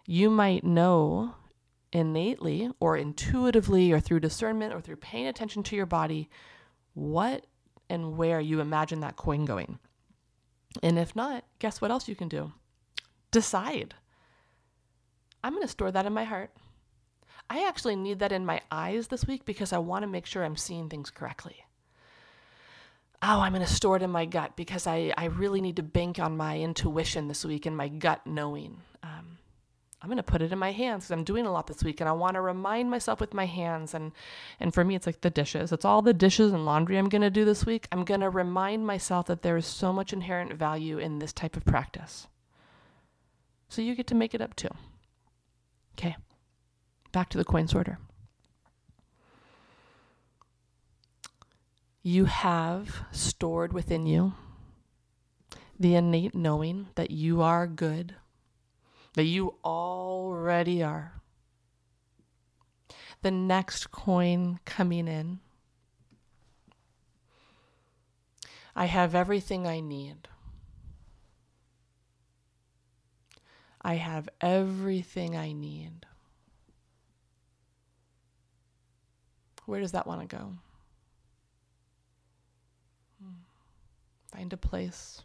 you 0.05 0.29
might 0.29 0.63
know 0.63 1.35
innately 1.91 2.71
or 2.79 2.95
intuitively 2.95 3.91
or 3.91 3.99
through 3.99 4.21
discernment 4.21 4.73
or 4.73 4.79
through 4.79 4.95
paying 4.97 5.27
attention 5.27 5.63
to 5.63 5.75
your 5.75 5.85
body 5.85 6.29
what 6.93 7.45
and 7.89 8.15
where 8.15 8.39
you 8.39 8.61
imagine 8.61 9.01
that 9.01 9.17
coin 9.17 9.43
going. 9.43 9.79
And 10.81 10.97
if 10.97 11.15
not, 11.15 11.43
guess 11.59 11.81
what 11.81 11.91
else 11.91 12.07
you 12.07 12.15
can 12.15 12.27
do? 12.27 12.51
Decide. 13.31 13.93
I'm 15.43 15.53
going 15.53 15.63
to 15.63 15.67
store 15.67 15.91
that 15.91 16.05
in 16.05 16.13
my 16.13 16.23
heart. 16.23 16.51
I 17.49 17.67
actually 17.67 17.95
need 17.95 18.19
that 18.19 18.31
in 18.31 18.45
my 18.45 18.61
eyes 18.71 19.07
this 19.07 19.27
week 19.27 19.45
because 19.45 19.73
I 19.73 19.77
want 19.77 20.03
to 20.03 20.07
make 20.07 20.25
sure 20.25 20.43
I'm 20.43 20.55
seeing 20.55 20.89
things 20.89 21.09
correctly. 21.09 21.65
Oh, 23.21 23.39
I'm 23.39 23.53
going 23.53 23.65
to 23.65 23.71
store 23.71 23.97
it 23.97 24.01
in 24.01 24.09
my 24.09 24.25
gut 24.25 24.55
because 24.55 24.87
I, 24.87 25.13
I 25.17 25.25
really 25.25 25.61
need 25.61 25.77
to 25.77 25.83
bank 25.83 26.19
on 26.19 26.35
my 26.35 26.59
intuition 26.59 27.27
this 27.27 27.45
week 27.45 27.65
and 27.65 27.75
my 27.75 27.87
gut 27.87 28.25
knowing. 28.25 28.81
Um, 29.01 29.37
I'm 30.03 30.09
going 30.09 30.17
to 30.17 30.23
put 30.23 30.41
it 30.41 30.51
in 30.51 30.59
my 30.59 30.73
hands 30.73 31.05
because 31.05 31.11
I'm 31.11 31.23
doing 31.23 31.45
a 31.45 31.51
lot 31.51 31.67
this 31.67 31.81
week 31.81 32.01
and 32.01 32.09
I 32.09 32.11
want 32.11 32.35
to 32.35 32.41
remind 32.41 32.91
myself 32.91 33.21
with 33.21 33.33
my 33.33 33.45
hands. 33.45 33.93
And, 33.93 34.11
and 34.59 34.73
for 34.73 34.83
me, 34.83 34.95
it's 34.95 35.05
like 35.05 35.21
the 35.21 35.29
dishes. 35.29 35.71
It's 35.71 35.85
all 35.85 36.01
the 36.01 36.13
dishes 36.13 36.51
and 36.51 36.65
laundry 36.65 36.97
I'm 36.97 37.07
going 37.07 37.21
to 37.21 37.29
do 37.29 37.45
this 37.45 37.65
week. 37.65 37.87
I'm 37.89 38.03
going 38.03 38.19
to 38.19 38.29
remind 38.29 38.85
myself 38.85 39.27
that 39.27 39.43
there 39.43 39.55
is 39.55 39.65
so 39.65 39.93
much 39.93 40.11
inherent 40.11 40.53
value 40.55 40.97
in 40.97 41.19
this 41.19 41.31
type 41.31 41.55
of 41.55 41.63
practice. 41.63 42.27
So 43.69 43.81
you 43.81 43.95
get 43.95 44.07
to 44.07 44.15
make 44.15 44.35
it 44.35 44.41
up 44.41 44.57
too. 44.57 44.69
Okay, 45.97 46.17
back 47.13 47.29
to 47.29 47.37
the 47.37 47.45
coin 47.45 47.69
sorter. 47.69 47.97
You 52.01 52.25
have 52.25 53.05
stored 53.13 53.71
within 53.71 54.05
you 54.05 54.33
the 55.79 55.95
innate 55.95 56.35
knowing 56.35 56.87
that 56.95 57.11
you 57.11 57.41
are 57.41 57.67
good 57.67 58.15
that 59.13 59.25
you 59.25 59.55
already 59.63 60.81
are. 60.81 61.21
The 63.21 63.31
next 63.31 63.91
coin 63.91 64.59
coming 64.65 65.07
in. 65.07 65.39
I 68.75 68.85
have 68.85 69.13
everything 69.15 69.67
I 69.67 69.79
need. 69.79 70.27
I 73.81 73.95
have 73.95 74.29
everything 74.41 75.35
I 75.37 75.51
need. 75.51 76.05
Where 79.65 79.79
does 79.79 79.91
that 79.91 80.07
want 80.07 80.21
to 80.21 80.35
go? 80.35 80.53
Hmm. 83.21 84.35
Find 84.35 84.51
a 84.51 84.57
place 84.57 85.21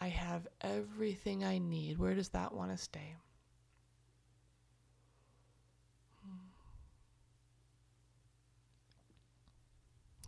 I 0.00 0.08
have 0.08 0.48
everything 0.62 1.44
I 1.44 1.58
need. 1.58 1.98
Where 1.98 2.14
does 2.14 2.30
that 2.30 2.54
want 2.54 2.70
to 2.70 2.76
stay? 2.78 3.16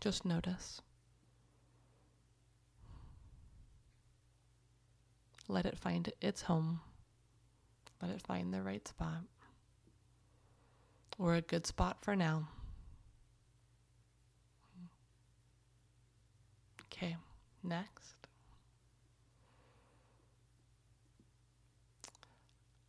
Just 0.00 0.24
notice. 0.24 0.82
Let 5.48 5.64
it 5.64 5.78
find 5.78 6.12
its 6.20 6.42
home. 6.42 6.80
Let 8.02 8.10
it 8.10 8.20
find 8.20 8.52
the 8.52 8.62
right 8.62 8.86
spot. 8.86 9.22
Or 11.18 11.34
a 11.36 11.40
good 11.40 11.66
spot 11.66 11.98
for 12.02 12.16
now. 12.16 12.48
Okay, 16.86 17.16
next. 17.62 18.21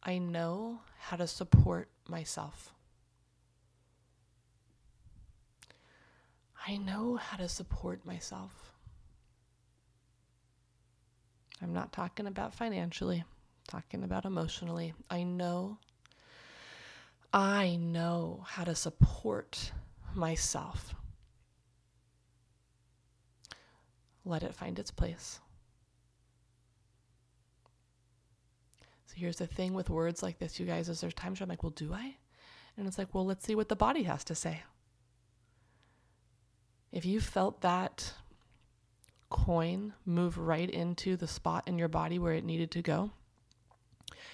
I 0.03 0.17
know 0.17 0.81
how 0.99 1.17
to 1.17 1.27
support 1.27 1.89
myself. 2.07 2.73
I 6.67 6.77
know 6.77 7.15
how 7.15 7.37
to 7.37 7.49
support 7.49 8.05
myself. 8.05 8.71
I'm 11.61 11.73
not 11.73 11.93
talking 11.93 12.27
about 12.27 12.53
financially, 12.53 13.19
I'm 13.19 13.25
talking 13.67 14.03
about 14.03 14.25
emotionally. 14.25 14.93
I 15.09 15.23
know 15.23 15.77
I 17.33 17.77
know 17.77 18.45
how 18.47 18.63
to 18.63 18.75
support 18.75 19.71
myself. 20.13 20.93
Let 24.23 24.43
it 24.43 24.53
find 24.53 24.77
its 24.77 24.91
place. 24.91 25.39
So 29.13 29.19
here's 29.19 29.37
the 29.37 29.45
thing 29.45 29.75
with 29.75 29.91
words 29.91 30.23
like 30.23 30.39
this, 30.39 30.59
you 30.59 30.65
guys, 30.65 30.89
is 30.89 31.01
there's 31.01 31.13
times 31.13 31.39
where 31.39 31.45
I'm 31.45 31.49
like, 31.49 31.61
well, 31.61 31.69
do 31.69 31.93
I? 31.93 32.15
And 32.75 32.87
it's 32.87 32.97
like, 32.97 33.13
well, 33.13 33.25
let's 33.25 33.45
see 33.45 33.53
what 33.53 33.69
the 33.69 33.75
body 33.75 34.03
has 34.03 34.23
to 34.23 34.33
say. 34.33 34.63
If 36.91 37.05
you 37.05 37.21
felt 37.21 37.61
that 37.61 38.13
coin 39.29 39.93
move 40.03 40.39
right 40.39 40.69
into 40.69 41.15
the 41.15 41.27
spot 41.27 41.67
in 41.67 41.77
your 41.77 41.87
body 41.89 42.17
where 42.17 42.33
it 42.33 42.43
needed 42.43 42.71
to 42.71 42.81
go, 42.81 43.11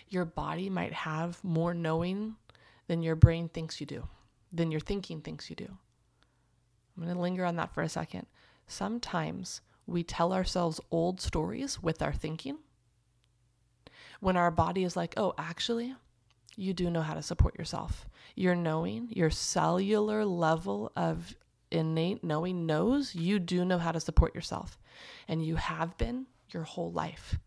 your 0.07 0.23
body 0.23 0.69
might 0.69 0.93
have 0.93 1.43
more 1.43 1.73
knowing 1.73 2.35
than 2.87 3.03
your 3.03 3.15
brain 3.17 3.49
thinks 3.49 3.81
you 3.81 3.85
do, 3.85 4.07
than 4.53 4.71
your 4.71 4.79
thinking 4.79 5.19
thinks 5.19 5.49
you 5.49 5.57
do. 5.57 5.77
I'm 6.95 7.03
going 7.03 7.13
to 7.13 7.21
linger 7.21 7.43
on 7.43 7.57
that 7.57 7.73
for 7.73 7.81
a 7.81 7.89
second. 7.89 8.27
Sometimes 8.65 9.59
we 9.85 10.03
tell 10.03 10.31
ourselves 10.31 10.79
old 10.89 11.19
stories 11.19 11.83
with 11.83 12.01
our 12.01 12.13
thinking 12.13 12.59
when 14.19 14.37
our 14.37 14.51
body 14.51 14.83
is 14.83 14.95
like, 14.95 15.13
oh, 15.17 15.33
actually, 15.37 15.95
you 16.55 16.73
do 16.73 16.89
know 16.89 17.01
how 17.01 17.13
to 17.13 17.21
support 17.21 17.57
yourself. 17.57 18.05
Your 18.35 18.55
knowing, 18.55 19.07
your 19.11 19.29
cellular 19.29 20.25
level 20.25 20.91
of 20.95 21.35
innate 21.71 22.23
knowing 22.23 22.65
knows 22.65 23.15
you 23.15 23.39
do 23.39 23.63
know 23.63 23.77
how 23.77 23.91
to 23.91 23.99
support 23.99 24.35
yourself. 24.35 24.77
And 25.27 25.45
you 25.45 25.55
have 25.55 25.97
been 25.97 26.27
your 26.51 26.63
whole 26.63 26.91
life. 26.91 27.39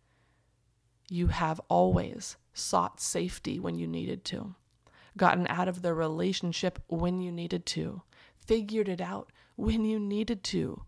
You 1.09 1.27
have 1.27 1.61
always 1.69 2.37
sought 2.53 3.01
safety 3.01 3.59
when 3.59 3.77
you 3.77 3.87
needed 3.87 4.23
to, 4.25 4.55
gotten 5.17 5.45
out 5.47 5.67
of 5.67 5.81
the 5.81 5.93
relationship 5.93 6.79
when 6.87 7.21
you 7.21 7.31
needed 7.31 7.65
to, 7.67 8.01
figured 8.45 8.89
it 8.89 9.01
out 9.01 9.31
when 9.55 9.85
you 9.85 9.99
needed 9.99 10.43
to. 10.45 10.83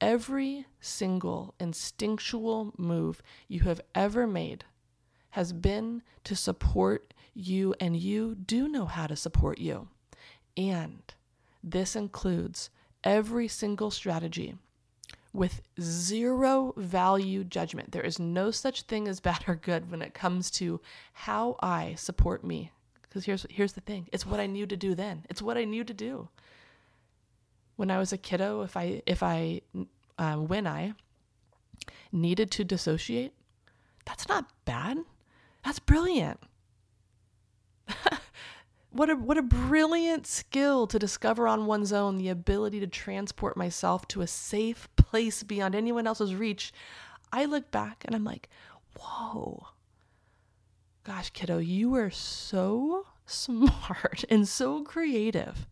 Every 0.00 0.66
single 0.80 1.54
instinctual 1.60 2.72
move 2.76 3.22
you 3.48 3.60
have 3.60 3.80
ever 3.94 4.26
made 4.26 4.64
has 5.32 5.52
been 5.52 6.02
to 6.24 6.36
support 6.36 7.12
you, 7.34 7.74
and 7.80 7.96
you 7.96 8.34
do 8.34 8.68
know 8.68 8.86
how 8.86 9.06
to 9.06 9.16
support 9.16 9.58
you. 9.58 9.88
And 10.56 11.02
this 11.62 11.96
includes 11.96 12.70
every 13.02 13.48
single 13.48 13.90
strategy 13.90 14.54
with 15.32 15.62
zero 15.80 16.74
value 16.76 17.44
judgment. 17.44 17.92
There 17.92 18.02
is 18.02 18.18
no 18.18 18.50
such 18.50 18.82
thing 18.82 19.08
as 19.08 19.20
bad 19.20 19.44
or 19.48 19.54
good 19.54 19.90
when 19.90 20.02
it 20.02 20.14
comes 20.14 20.50
to 20.52 20.80
how 21.12 21.56
I 21.62 21.94
support 21.94 22.44
me. 22.44 22.70
Because 23.02 23.24
here's 23.24 23.46
here's 23.50 23.72
the 23.72 23.80
thing: 23.80 24.08
it's 24.12 24.26
what 24.26 24.40
I 24.40 24.46
knew 24.46 24.66
to 24.66 24.76
do 24.76 24.94
then. 24.94 25.24
It's 25.28 25.42
what 25.42 25.58
I 25.58 25.64
knew 25.64 25.84
to 25.84 25.94
do. 25.94 26.28
When 27.76 27.90
I 27.90 27.98
was 27.98 28.12
a 28.12 28.18
kiddo, 28.18 28.62
if 28.62 28.76
I 28.76 29.02
if 29.06 29.22
I 29.22 29.62
um, 30.18 30.46
when 30.48 30.66
I 30.66 30.92
needed 32.10 32.50
to 32.52 32.64
dissociate, 32.64 33.32
that's 34.04 34.28
not 34.28 34.50
bad. 34.64 34.98
That's 35.64 35.78
brilliant. 35.78 36.40
what 38.90 39.10
a 39.10 39.16
what 39.16 39.38
a 39.38 39.42
brilliant 39.42 40.26
skill 40.26 40.86
to 40.86 40.98
discover 40.98 41.46
on 41.46 41.66
one's 41.66 41.92
own 41.92 42.16
the 42.18 42.28
ability 42.28 42.80
to 42.80 42.86
transport 42.86 43.56
myself 43.56 44.06
to 44.08 44.22
a 44.22 44.26
safe 44.26 44.88
place 44.96 45.42
beyond 45.42 45.74
anyone 45.74 46.06
else's 46.06 46.34
reach, 46.34 46.72
I 47.32 47.44
look 47.44 47.70
back 47.70 48.04
and 48.04 48.14
I'm 48.14 48.24
like, 48.24 48.48
whoa, 48.98 49.68
gosh, 51.04 51.30
kiddo, 51.30 51.58
you 51.58 51.90
were 51.90 52.10
so 52.10 53.06
smart 53.26 54.24
and 54.30 54.46
so 54.46 54.82
creative. 54.82 55.66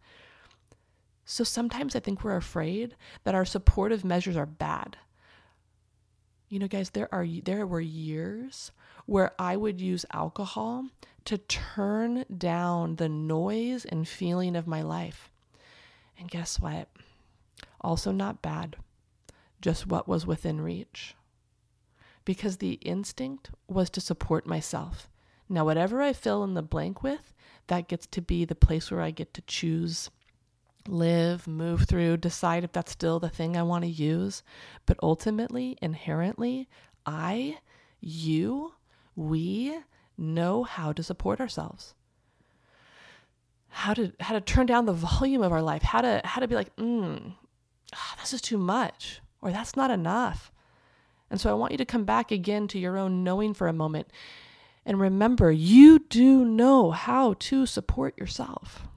So 1.24 1.44
sometimes 1.44 1.94
I 1.94 2.00
think 2.00 2.24
we're 2.24 2.36
afraid 2.36 2.96
that 3.24 3.34
our 3.34 3.44
supportive 3.44 4.04
measures 4.04 4.36
are 4.36 4.46
bad. 4.46 4.96
You 6.48 6.58
know, 6.58 6.66
guys, 6.68 6.90
there 6.90 7.08
are 7.14 7.26
there 7.44 7.66
were 7.66 7.80
years 7.80 8.72
where 9.06 9.32
I 9.38 9.56
would 9.56 9.80
use 9.80 10.04
alcohol 10.12 10.86
to 11.24 11.38
turn 11.38 12.24
down 12.36 12.96
the 12.96 13.08
noise 13.08 13.84
and 13.84 14.08
feeling 14.08 14.56
of 14.56 14.66
my 14.66 14.82
life. 14.82 15.30
And 16.18 16.30
guess 16.30 16.58
what? 16.58 16.88
Also 17.80 18.12
not 18.12 18.42
bad. 18.42 18.76
Just 19.60 19.86
what 19.86 20.08
was 20.08 20.26
within 20.26 20.60
reach. 20.60 21.14
Because 22.24 22.58
the 22.58 22.74
instinct 22.74 23.50
was 23.68 23.90
to 23.90 24.00
support 24.00 24.46
myself. 24.46 25.08
Now, 25.48 25.64
whatever 25.64 26.00
I 26.00 26.12
fill 26.12 26.44
in 26.44 26.54
the 26.54 26.62
blank 26.62 27.02
with, 27.02 27.32
that 27.66 27.88
gets 27.88 28.06
to 28.08 28.22
be 28.22 28.44
the 28.44 28.54
place 28.54 28.90
where 28.90 29.00
I 29.00 29.10
get 29.10 29.34
to 29.34 29.42
choose 29.42 30.10
live, 30.88 31.46
move 31.46 31.86
through, 31.88 32.16
decide 32.16 32.64
if 32.64 32.72
that's 32.72 32.92
still 32.92 33.20
the 33.20 33.28
thing 33.28 33.56
I 33.56 33.62
want 33.62 33.84
to 33.84 33.90
use. 33.90 34.42
But 34.86 34.98
ultimately, 35.02 35.76
inherently, 35.82 36.68
I, 37.04 37.58
you, 38.00 38.74
we 39.20 39.78
know 40.16 40.64
how 40.64 40.92
to 40.92 41.02
support 41.02 41.40
ourselves. 41.40 41.94
How 43.68 43.94
to 43.94 44.12
how 44.18 44.34
to 44.34 44.40
turn 44.40 44.66
down 44.66 44.86
the 44.86 44.92
volume 44.92 45.42
of 45.42 45.52
our 45.52 45.62
life, 45.62 45.82
how 45.82 46.00
to 46.00 46.20
how 46.24 46.40
to 46.40 46.48
be 46.48 46.54
like, 46.54 46.74
mm, 46.76 47.34
ah, 47.94 48.16
this 48.20 48.32
is 48.32 48.40
too 48.40 48.58
much, 48.58 49.20
or 49.42 49.52
that's 49.52 49.76
not 49.76 49.90
enough. 49.90 50.50
And 51.30 51.40
so 51.40 51.50
I 51.50 51.54
want 51.54 51.72
you 51.72 51.78
to 51.78 51.84
come 51.84 52.04
back 52.04 52.32
again 52.32 52.66
to 52.68 52.78
your 52.78 52.98
own 52.98 53.22
knowing 53.22 53.54
for 53.54 53.68
a 53.68 53.72
moment. 53.72 54.08
And 54.84 54.98
remember, 54.98 55.52
you 55.52 56.00
do 56.00 56.44
know 56.44 56.90
how 56.90 57.34
to 57.38 57.66
support 57.66 58.18
yourself. 58.18 58.88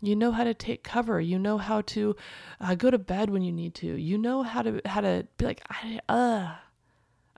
You 0.00 0.16
know 0.16 0.30
how 0.30 0.44
to 0.44 0.54
take 0.54 0.82
cover. 0.82 1.20
You 1.20 1.38
know 1.38 1.58
how 1.58 1.82
to 1.82 2.16
uh, 2.58 2.74
go 2.76 2.90
to 2.90 2.98
bed 2.98 3.28
when 3.28 3.42
you 3.42 3.52
need 3.52 3.74
to. 3.74 3.86
You 3.86 4.16
know 4.16 4.42
how 4.42 4.62
to 4.62 4.80
how 4.86 5.02
to 5.02 5.26
be 5.36 5.44
like, 5.44 5.60
I, 5.68 6.00
uh, 6.08 6.54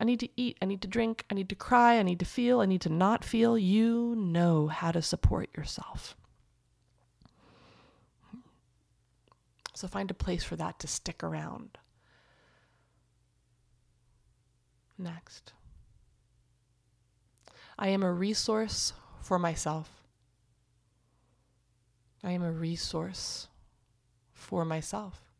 I 0.02 0.04
need 0.04 0.18
to 0.18 0.28
eat. 0.36 0.58
I 0.60 0.64
need 0.64 0.82
to 0.82 0.88
drink. 0.88 1.24
I 1.30 1.34
need 1.34 1.48
to 1.50 1.54
cry. 1.54 1.96
I 1.96 2.02
need 2.02 2.18
to 2.18 2.24
feel. 2.24 2.58
I 2.58 2.66
need 2.66 2.80
to 2.80 2.88
not 2.88 3.24
feel. 3.24 3.56
You 3.56 4.16
know 4.16 4.66
how 4.66 4.90
to 4.90 5.00
support 5.00 5.48
yourself. 5.56 6.16
So 9.74 9.86
find 9.86 10.10
a 10.10 10.14
place 10.14 10.42
for 10.42 10.56
that 10.56 10.80
to 10.80 10.88
stick 10.88 11.22
around. 11.22 11.78
Next. 14.98 15.52
I 17.78 17.86
am 17.86 18.02
a 18.02 18.12
resource 18.12 18.94
for 19.20 19.38
myself. 19.38 20.02
I 22.24 22.32
am 22.32 22.42
a 22.42 22.50
resource 22.50 23.46
for 24.34 24.64
myself. 24.64 25.31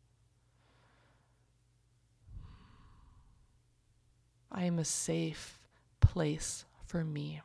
I 4.53 4.65
am 4.65 4.77
a 4.77 4.85
safe 4.85 5.59
place 5.99 6.65
for 6.85 7.03
me. 7.03 7.41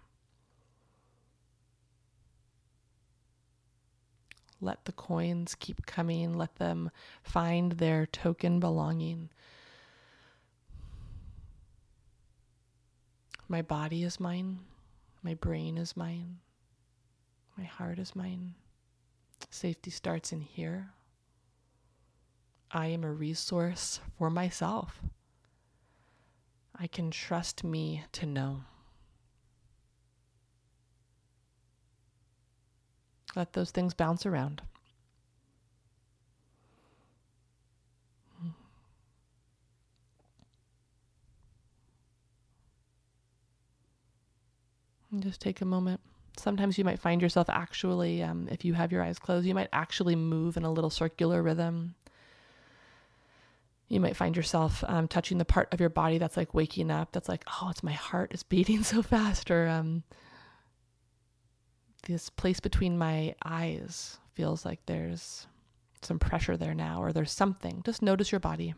Let 4.60 4.84
the 4.84 4.92
coins 4.92 5.54
keep 5.58 5.86
coming. 5.86 6.34
Let 6.34 6.56
them 6.56 6.90
find 7.22 7.72
their 7.72 8.06
token 8.06 8.60
belonging. 8.60 9.30
My 13.48 13.62
body 13.62 14.02
is 14.02 14.20
mine. 14.20 14.58
My 15.22 15.34
brain 15.34 15.78
is 15.78 15.96
mine. 15.96 16.38
My 17.56 17.64
heart 17.64 17.98
is 17.98 18.14
mine. 18.14 18.54
Safety 19.50 19.90
starts 19.90 20.32
in 20.32 20.40
here. 20.42 20.90
I 22.70 22.88
am 22.88 23.04
a 23.04 23.12
resource 23.12 24.00
for 24.18 24.28
myself. 24.28 25.00
I 26.78 26.86
can 26.86 27.10
trust 27.10 27.64
me 27.64 28.04
to 28.12 28.26
know. 28.26 28.60
Let 33.34 33.52
those 33.52 33.70
things 33.70 33.94
bounce 33.94 34.24
around. 34.24 34.62
And 45.10 45.22
just 45.22 45.40
take 45.40 45.60
a 45.60 45.64
moment 45.64 46.00
sometimes 46.38 46.78
you 46.78 46.84
might 46.84 46.98
find 46.98 47.20
yourself 47.20 47.48
actually, 47.48 48.22
um, 48.22 48.48
if 48.50 48.64
you 48.64 48.74
have 48.74 48.92
your 48.92 49.02
eyes 49.02 49.18
closed, 49.18 49.46
you 49.46 49.54
might 49.54 49.68
actually 49.72 50.16
move 50.16 50.56
in 50.56 50.64
a 50.64 50.72
little 50.72 50.90
circular 50.90 51.42
rhythm. 51.42 51.94
You 53.88 54.00
might 54.00 54.16
find 54.16 54.36
yourself 54.36 54.84
um, 54.86 55.08
touching 55.08 55.38
the 55.38 55.44
part 55.44 55.72
of 55.72 55.80
your 55.80 55.88
body 55.88 56.18
that's 56.18 56.36
like 56.36 56.52
waking 56.52 56.90
up, 56.90 57.12
that's 57.12 57.28
like, 57.28 57.44
oh, 57.60 57.68
it's 57.70 57.82
my 57.82 57.92
heart 57.92 58.32
is 58.32 58.42
beating 58.42 58.82
so 58.84 59.02
fast, 59.02 59.50
or 59.50 59.66
um, 59.66 60.02
this 62.06 62.28
place 62.28 62.60
between 62.60 62.98
my 62.98 63.34
eyes 63.44 64.18
feels 64.34 64.64
like 64.64 64.80
there's 64.86 65.46
some 66.02 66.18
pressure 66.18 66.56
there 66.56 66.74
now, 66.74 67.02
or 67.02 67.12
there's 67.12 67.32
something. 67.32 67.82
Just 67.84 68.02
notice 68.02 68.30
your 68.30 68.40
body. 68.40 68.74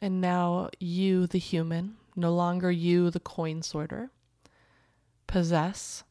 And 0.00 0.20
now, 0.20 0.70
you, 0.78 1.26
the 1.26 1.38
human, 1.38 1.96
no 2.14 2.32
longer 2.32 2.70
you, 2.70 3.10
the 3.10 3.20
coin 3.20 3.62
sorter, 3.62 4.10
possess 5.26 6.04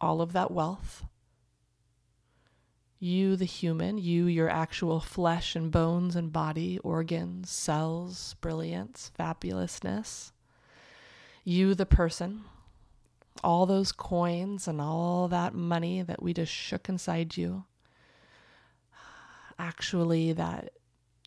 all 0.00 0.20
of 0.20 0.32
that 0.32 0.50
wealth. 0.50 1.04
You, 3.00 3.36
the 3.36 3.44
human, 3.44 3.98
you, 3.98 4.26
your 4.26 4.48
actual 4.48 4.98
flesh 4.98 5.54
and 5.54 5.70
bones 5.70 6.16
and 6.16 6.32
body, 6.32 6.78
organs, 6.80 7.48
cells, 7.48 8.34
brilliance, 8.40 9.12
fabulousness. 9.18 10.32
You, 11.44 11.74
the 11.74 11.86
person, 11.86 12.42
all 13.44 13.66
those 13.66 13.92
coins 13.92 14.66
and 14.66 14.80
all 14.80 15.28
that 15.28 15.54
money 15.54 16.02
that 16.02 16.22
we 16.22 16.34
just 16.34 16.52
shook 16.52 16.88
inside 16.88 17.36
you, 17.36 17.64
actually, 19.60 20.32
that 20.32 20.72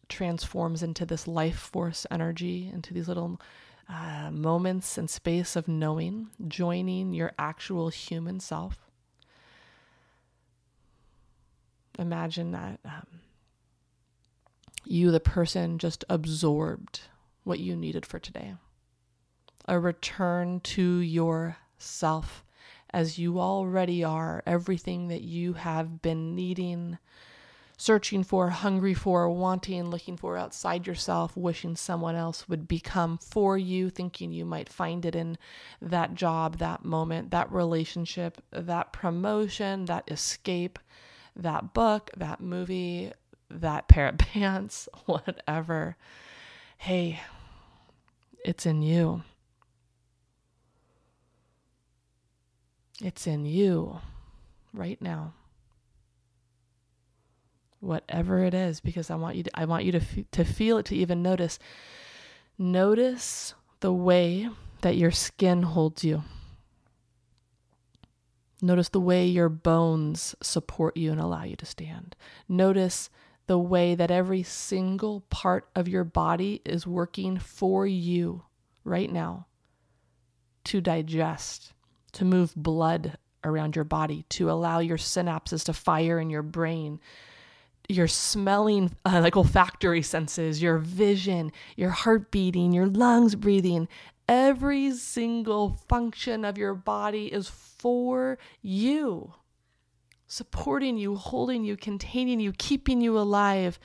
transforms 0.10 0.84
into 0.84 1.06
this 1.06 1.26
life 1.26 1.58
force 1.58 2.06
energy, 2.12 2.70
into 2.72 2.94
these 2.94 3.08
little 3.08 3.40
uh, 3.88 4.30
moments 4.30 4.98
and 4.98 5.10
space 5.10 5.56
of 5.56 5.70
knowing, 5.70 6.30
joining 6.50 7.14
your 7.14 7.32
actual 7.40 7.88
human 7.88 8.42
self. 8.42 8.91
Imagine 12.02 12.52
that 12.52 12.80
um, 12.84 13.06
you, 14.84 15.12
the 15.12 15.20
person, 15.20 15.78
just 15.78 16.04
absorbed 16.10 17.02
what 17.44 17.60
you 17.60 17.76
needed 17.76 18.06
for 18.06 18.20
today. 18.20 18.56
A 19.68 19.80
return 19.80 20.60
to 20.62 20.98
yourself 20.98 22.44
as 22.90 23.18
you 23.18 23.40
already 23.40 24.04
are, 24.04 24.44
everything 24.46 25.08
that 25.08 25.22
you 25.22 25.54
have 25.54 26.02
been 26.02 26.36
needing 26.36 26.98
searching 27.82 28.24
for, 28.24 28.50
hungry 28.50 28.94
for, 28.94 29.28
wanting, 29.28 29.90
looking 29.90 30.16
for 30.16 30.38
outside 30.38 30.86
yourself, 30.86 31.36
wishing 31.36 31.76
someone 31.76 32.16
else 32.16 32.48
would 32.48 32.68
become 32.68 33.18
for 33.18 33.58
you, 33.58 33.90
thinking 33.90 34.32
you 34.32 34.46
might 34.46 34.70
find 34.70 35.04
it 35.04 35.16
in 35.16 35.36
that 35.82 36.14
job, 36.14 36.60
that 36.60 36.86
moment, 36.86 37.32
that 37.32 37.52
relationship, 37.52 38.40
that 38.52 38.94
promotion, 38.94 39.86
that 39.86 40.04
escape, 40.12 40.78
that 41.36 41.74
book, 41.74 42.12
that 42.18 42.42
movie, 42.42 43.12
that 43.50 43.88
pair 43.88 44.08
of 44.08 44.18
pants, 44.18 44.88
whatever. 45.06 45.98
Hey, 46.78 47.20
it's 48.44 48.66
in 48.66 48.82
you. 48.82 49.24
It's 53.02 53.26
in 53.26 53.46
you 53.46 54.00
right 54.74 55.02
now 55.02 55.34
whatever 57.82 58.44
it 58.44 58.54
is 58.54 58.80
because 58.80 59.10
I 59.10 59.16
want 59.16 59.36
you 59.36 59.44
to 59.44 59.60
I 59.60 59.66
want 59.66 59.84
you 59.84 59.92
to 59.92 59.98
f- 59.98 60.26
to 60.32 60.46
feel 60.46 60.78
it 60.78 60.86
to 60.86 60.96
even 60.96 61.22
notice 61.22 61.60
notice 62.58 63.54
the 63.82 63.92
way 63.92 64.48
that 64.82 64.96
your 64.96 65.12
skin 65.12 65.64
holds 65.64 66.04
you 66.04 66.24
notice 68.62 68.90
the 68.90 69.00
way 69.00 69.26
your 69.26 69.50
bones 69.50 70.36
support 70.42 70.96
you 70.96 71.12
and 71.12 71.20
allow 71.20 71.44
you 71.44 71.56
to 71.56 71.66
stand 71.66 72.16
notice 72.48 73.10
the 73.48 73.58
way 73.58 73.96
that 73.96 74.12
every 74.12 74.44
single 74.44 75.22
part 75.30 75.68
of 75.76 75.88
your 75.88 76.04
body 76.04 76.62
is 76.64 76.88
working 76.88 77.38
for 77.38 77.86
you 77.86 78.44
right 78.84 79.12
now 79.12 79.46
to 80.64 80.80
digest 80.80 81.74
to 82.12 82.24
move 82.24 82.54
blood 82.56 83.18
around 83.44 83.76
your 83.76 83.86
body 83.86 84.24
to 84.30 84.50
allow 84.50 84.80
your 84.80 84.98
synapses 84.98 85.66
to 85.66 85.74
fire 85.74 86.20
in 86.20 86.30
your 86.30 86.44
brain 86.44 87.00
your 87.92 88.08
smelling, 88.08 88.92
uh, 89.06 89.20
like 89.24 89.38
olfactory 89.38 90.02
senses, 90.02 90.62
your 90.62 90.78
vision, 90.78 91.52
your 91.76 91.90
heart 91.90 92.32
beating, 92.32 92.72
your 92.72 92.88
lungs 92.88 93.36
breathing. 93.36 93.88
Every 94.32 94.94
single 94.94 95.72
function 95.90 96.46
of 96.46 96.58
your 96.58 96.74
body 96.74 97.26
is 97.26 97.50
for 97.50 98.38
you, 98.62 99.34
supporting 100.26 100.96
you, 100.96 101.18
holding 101.18 101.66
you, 101.66 101.76
containing 101.76 102.40
you, 102.40 102.54
keeping 102.54 103.02
you 103.02 103.20
alive, 103.20 103.78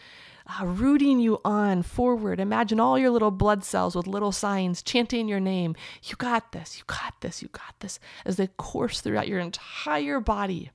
uh, 0.46 0.64
rooting 0.64 1.18
you 1.18 1.40
on 1.44 1.82
forward. 1.82 2.38
Imagine 2.38 2.78
all 2.78 2.96
your 2.96 3.10
little 3.10 3.32
blood 3.32 3.64
cells 3.64 3.96
with 3.96 4.06
little 4.06 4.30
signs 4.30 4.84
chanting 4.84 5.26
your 5.26 5.40
name. 5.40 5.74
You 6.04 6.14
got 6.14 6.52
this, 6.52 6.78
you 6.78 6.84
got 6.86 7.20
this, 7.22 7.42
you 7.42 7.48
got 7.48 7.74
this, 7.80 7.98
as 8.24 8.36
they 8.36 8.46
course 8.46 9.00
throughout 9.00 9.26
your 9.26 9.40
entire 9.40 10.20
body 10.20 10.70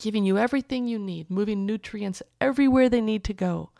giving 0.00 0.24
you 0.24 0.36
everything 0.36 0.88
you 0.88 0.98
need, 0.98 1.30
moving 1.30 1.64
nutrients 1.64 2.24
everywhere 2.40 2.88
they 2.88 3.00
need 3.00 3.22
to 3.22 3.32
go, 3.32 3.70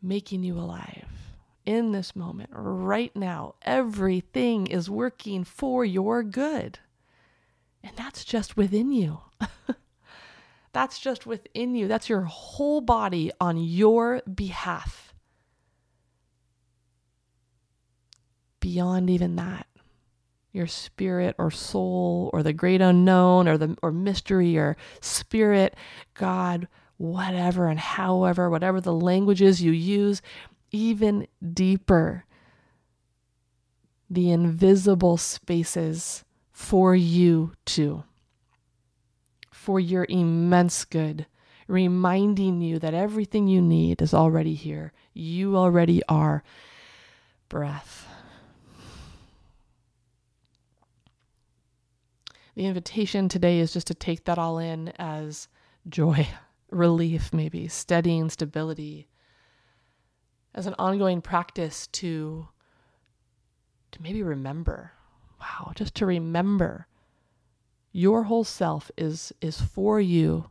making 0.00 0.44
you 0.44 0.56
alive 0.56 1.19
in 1.66 1.92
this 1.92 2.16
moment, 2.16 2.50
right 2.52 3.14
now. 3.14 3.54
Everything 3.62 4.66
is 4.66 4.90
working 4.90 5.44
for 5.44 5.84
your 5.84 6.22
good. 6.22 6.78
And 7.82 7.96
that's 7.96 8.24
just 8.24 8.56
within 8.56 8.92
you. 8.92 9.20
that's 10.72 10.98
just 10.98 11.26
within 11.26 11.74
you. 11.74 11.88
That's 11.88 12.08
your 12.08 12.22
whole 12.22 12.80
body 12.80 13.30
on 13.40 13.56
your 13.56 14.22
behalf. 14.22 15.14
Beyond 18.60 19.08
even 19.08 19.36
that, 19.36 19.66
your 20.52 20.66
spirit 20.66 21.34
or 21.38 21.50
soul 21.50 22.28
or 22.34 22.42
the 22.42 22.52
great 22.52 22.82
unknown 22.82 23.48
or 23.48 23.56
the 23.56 23.76
or 23.82 23.90
mystery 23.90 24.58
or 24.58 24.76
spirit, 25.00 25.74
God, 26.12 26.68
whatever 26.98 27.68
and 27.68 27.80
however, 27.80 28.50
whatever 28.50 28.78
the 28.78 28.92
languages 28.92 29.62
you 29.62 29.72
use, 29.72 30.20
even 30.70 31.26
deeper. 31.52 32.24
The 34.08 34.30
invisible 34.30 35.16
spaces 35.16 36.24
for 36.52 36.94
you 36.94 37.52
too. 37.64 38.04
For 39.50 39.78
your 39.78 40.06
immense 40.08 40.84
good, 40.84 41.26
reminding 41.68 42.60
you 42.60 42.78
that 42.78 42.94
everything 42.94 43.46
you 43.46 43.60
need 43.60 44.02
is 44.02 44.14
already 44.14 44.54
here. 44.54 44.92
You 45.14 45.56
already 45.56 46.02
are 46.08 46.42
breath. 47.48 48.06
The 52.54 52.66
invitation 52.66 53.28
today 53.28 53.60
is 53.60 53.72
just 53.72 53.86
to 53.86 53.94
take 53.94 54.24
that 54.24 54.38
all 54.38 54.58
in 54.58 54.88
as 54.98 55.48
joy, 55.88 56.28
relief, 56.70 57.32
maybe, 57.32 57.68
steadying 57.68 58.28
stability, 58.28 59.08
as 60.54 60.66
an 60.66 60.74
ongoing 60.78 61.20
practice 61.20 61.86
to, 61.88 62.48
to 63.92 64.02
maybe 64.02 64.22
remember. 64.22 64.92
Wow, 65.40 65.72
just 65.74 65.94
to 65.96 66.06
remember 66.06 66.86
your 67.92 68.24
whole 68.24 68.44
self 68.44 68.90
is, 68.96 69.32
is 69.40 69.60
for 69.60 70.00
you, 70.00 70.50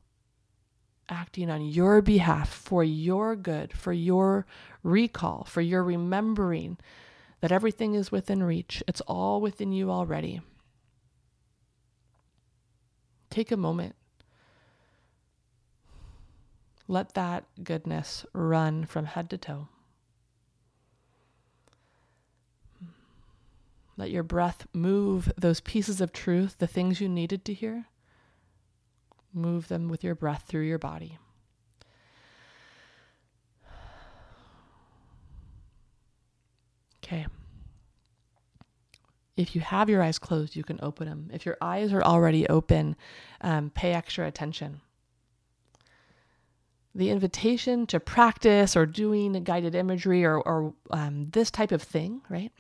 acting 1.08 1.50
on 1.50 1.62
your 1.62 2.02
behalf, 2.02 2.50
for 2.50 2.84
your 2.84 3.36
good, 3.36 3.74
for 3.74 3.94
your 3.94 4.46
recall, 4.84 5.44
for 5.46 5.62
your 5.62 5.84
remembering 5.84 6.78
that 7.42 7.52
everything 7.52 7.94
is 7.94 8.12
within 8.12 8.44
reach. 8.44 8.84
It's 8.88 9.02
all 9.02 9.42
within 9.42 9.72
you 9.72 9.90
already. 9.90 10.42
Take 13.30 13.52
a 13.52 13.58
moment. 13.58 13.96
Let 16.88 17.14
that 17.14 17.46
goodness 17.64 18.26
run 18.34 18.86
from 18.86 19.06
head 19.06 19.30
to 19.30 19.38
toe. 19.38 19.68
Let 24.00 24.12
your 24.12 24.24
breath 24.24 24.66
move 24.72 25.30
those 25.38 25.60
pieces 25.60 26.00
of 26.00 26.14
truth, 26.14 26.56
the 26.60 26.68
things 26.68 27.02
you 27.02 27.10
needed 27.10 27.44
to 27.44 27.54
hear. 27.54 27.88
Move 29.34 29.68
them 29.68 29.90
with 29.90 30.06
your 30.06 30.16
breath 30.16 30.46
through 30.48 30.62
your 30.62 30.80
body. 30.80 31.18
Okay. 37.04 37.28
If 39.36 39.54
you 39.54 39.60
have 39.60 39.90
your 39.90 40.02
eyes 40.02 40.18
closed, 40.18 40.56
you 40.56 40.64
can 40.64 40.80
open 40.82 41.10
them. 41.10 41.30
If 41.34 41.46
your 41.46 41.58
eyes 41.60 41.92
are 41.92 42.02
already 42.02 42.48
open, 42.48 42.96
um, 43.42 43.70
pay 43.70 43.92
extra 43.92 44.26
attention. 44.26 44.80
The 46.96 47.10
invitation 47.10 47.86
to 47.88 48.00
practice 48.00 48.78
or 48.78 48.86
doing 48.86 49.34
guided 49.44 49.76
imagery 49.76 50.24
or, 50.24 50.40
or 50.40 50.74
um, 50.90 51.32
this 51.32 51.52
type 51.52 51.74
of 51.74 51.82
thing, 51.82 52.22
right? 52.30 52.54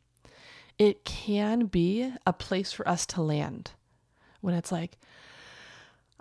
It 0.79 1.05
can 1.05 1.65
be 1.65 2.11
a 2.25 2.33
place 2.33 2.71
for 2.71 2.87
us 2.87 3.05
to 3.07 3.21
land 3.21 3.71
when 4.41 4.55
it's 4.55 4.71
like, 4.71 4.97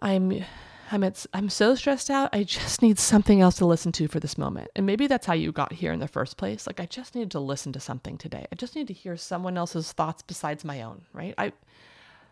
I'm 0.01 0.45
I'm 0.91 1.05
at, 1.05 1.27
I'm 1.35 1.51
so 1.51 1.75
stressed 1.75 2.09
out. 2.11 2.31
I 2.33 2.45
just 2.45 2.81
need 2.81 2.99
something 2.99 3.41
else 3.41 3.57
to 3.57 3.67
listen 3.67 3.93
to 3.93 4.09
for 4.09 4.21
this 4.21 4.39
moment. 4.39 4.71
And 4.75 4.87
maybe 4.87 5.07
that's 5.07 5.27
how 5.27 5.35
you 5.35 5.53
got 5.53 5.73
here 5.73 5.93
in 5.93 6.01
the 6.01 6.09
first 6.09 6.37
place. 6.37 6.67
Like 6.67 6.81
I 6.81 6.87
just 6.87 7.15
needed 7.15 7.31
to 7.33 7.41
listen 7.41 7.73
to 7.73 7.81
something 7.81 8.17
today. 8.17 8.47
I 8.51 8.55
just 8.57 8.75
need 8.75 8.89
to 8.89 8.95
hear 8.95 9.17
someone 9.17 9.59
else's 9.59 9.93
thoughts 9.93 10.23
besides 10.23 10.65
my 10.65 10.83
own, 10.83 11.03
right? 11.13 11.35
I 11.37 11.53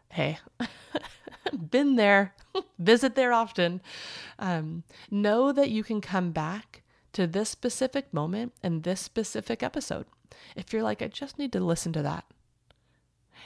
hey, 0.09 0.39
been 1.71 1.97
there, 1.97 2.35
visit 2.79 3.15
there 3.15 3.33
often. 3.33 3.83
Um, 4.39 4.85
know 5.11 5.53
that 5.53 5.71
you 5.71 5.85
can 5.85 6.01
come 6.01 6.31
back 6.31 6.83
to 7.13 7.27
this 7.27 7.51
specific 7.51 8.13
moment 8.13 8.53
and 8.63 8.83
this 8.83 9.01
specific 9.01 9.63
episode. 9.63 10.07
If 10.55 10.73
you're 10.73 10.83
like, 10.83 11.03
I 11.03 11.09
just 11.09 11.39
need 11.39 11.53
to 11.53 11.61
listen 11.61 11.93
to 11.95 12.03
that. 12.03 12.25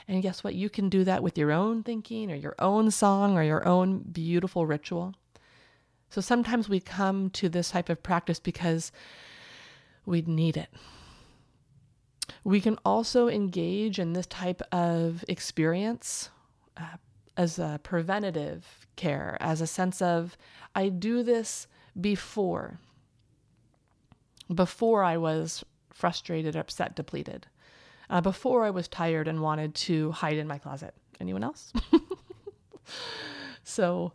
And 0.07 0.21
guess 0.21 0.43
what? 0.43 0.55
You 0.55 0.69
can 0.69 0.89
do 0.89 1.03
that 1.03 1.23
with 1.23 1.37
your 1.37 1.51
own 1.51 1.83
thinking 1.83 2.31
or 2.31 2.35
your 2.35 2.55
own 2.59 2.91
song 2.91 3.37
or 3.37 3.43
your 3.43 3.67
own 3.67 3.99
beautiful 3.99 4.65
ritual. 4.65 5.13
So 6.09 6.21
sometimes 6.21 6.67
we 6.67 6.79
come 6.79 7.29
to 7.31 7.47
this 7.47 7.71
type 7.71 7.89
of 7.89 8.03
practice 8.03 8.39
because 8.39 8.91
we 10.05 10.21
need 10.21 10.57
it. 10.57 10.69
We 12.43 12.59
can 12.59 12.77
also 12.83 13.27
engage 13.27 13.99
in 13.99 14.13
this 14.13 14.27
type 14.27 14.61
of 14.71 15.23
experience 15.27 16.29
uh, 16.75 16.97
as 17.37 17.59
a 17.59 17.79
preventative 17.83 18.87
care, 18.95 19.37
as 19.39 19.61
a 19.61 19.67
sense 19.67 20.01
of, 20.01 20.37
I 20.75 20.89
do 20.89 21.23
this 21.23 21.67
before, 21.99 22.79
before 24.53 25.03
I 25.03 25.17
was 25.17 25.63
frustrated, 26.01 26.55
upset, 26.55 26.95
depleted 26.95 27.45
uh, 28.09 28.21
before 28.21 28.65
I 28.65 28.71
was 28.71 28.87
tired 28.87 29.27
and 29.27 29.39
wanted 29.39 29.75
to 29.75 30.11
hide 30.11 30.37
in 30.37 30.47
my 30.47 30.57
closet. 30.57 30.95
Anyone 31.19 31.43
else? 31.43 31.71
so, 33.63 34.13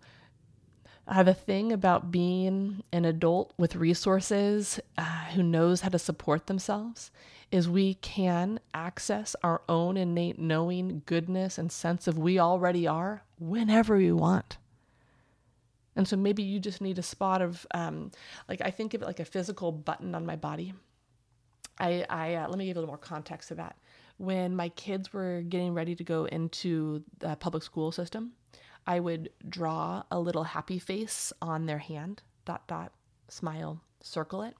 uh, 1.06 1.22
the 1.22 1.32
thing 1.32 1.70
about 1.70 2.10
being 2.10 2.82
an 2.92 3.04
adult 3.04 3.54
with 3.56 3.76
resources 3.76 4.80
uh, 4.98 5.26
who 5.34 5.44
knows 5.44 5.82
how 5.82 5.88
to 5.88 5.98
support 6.00 6.48
themselves 6.48 7.12
is 7.52 7.68
we 7.68 7.94
can 7.94 8.58
access 8.74 9.36
our 9.44 9.62
own 9.68 9.96
innate 9.96 10.40
knowing, 10.40 11.02
goodness, 11.06 11.56
and 11.56 11.70
sense 11.70 12.08
of 12.08 12.18
we 12.18 12.40
already 12.40 12.88
are 12.88 13.22
whenever 13.38 13.96
we 13.96 14.10
want. 14.10 14.58
And 15.94 16.08
so 16.08 16.16
maybe 16.16 16.42
you 16.42 16.58
just 16.58 16.80
need 16.80 16.98
a 16.98 17.04
spot 17.04 17.40
of, 17.40 17.64
um, 17.72 18.10
like, 18.48 18.60
I 18.60 18.72
think 18.72 18.92
of 18.92 19.02
it 19.02 19.06
like 19.06 19.20
a 19.20 19.24
physical 19.24 19.70
button 19.70 20.16
on 20.16 20.26
my 20.26 20.34
body. 20.34 20.74
I, 21.78 22.04
I 22.08 22.34
uh, 22.34 22.48
let 22.48 22.58
me 22.58 22.66
give 22.66 22.76
a 22.76 22.80
little 22.80 22.90
more 22.90 22.98
context 22.98 23.48
to 23.48 23.54
that 23.56 23.76
when 24.18 24.56
my 24.56 24.68
kids 24.70 25.12
were 25.12 25.42
getting 25.42 25.74
ready 25.74 25.94
to 25.94 26.04
go 26.04 26.24
into 26.26 27.02
the 27.18 27.36
public 27.36 27.62
school 27.62 27.92
system, 27.92 28.32
I 28.86 29.00
would 29.00 29.30
draw 29.48 30.04
a 30.10 30.18
little 30.18 30.44
happy 30.44 30.78
face 30.78 31.32
on 31.42 31.66
their 31.66 31.78
hand, 31.78 32.22
dot, 32.44 32.66
dot, 32.66 32.92
smile, 33.28 33.80
circle 34.00 34.42
it. 34.42 34.54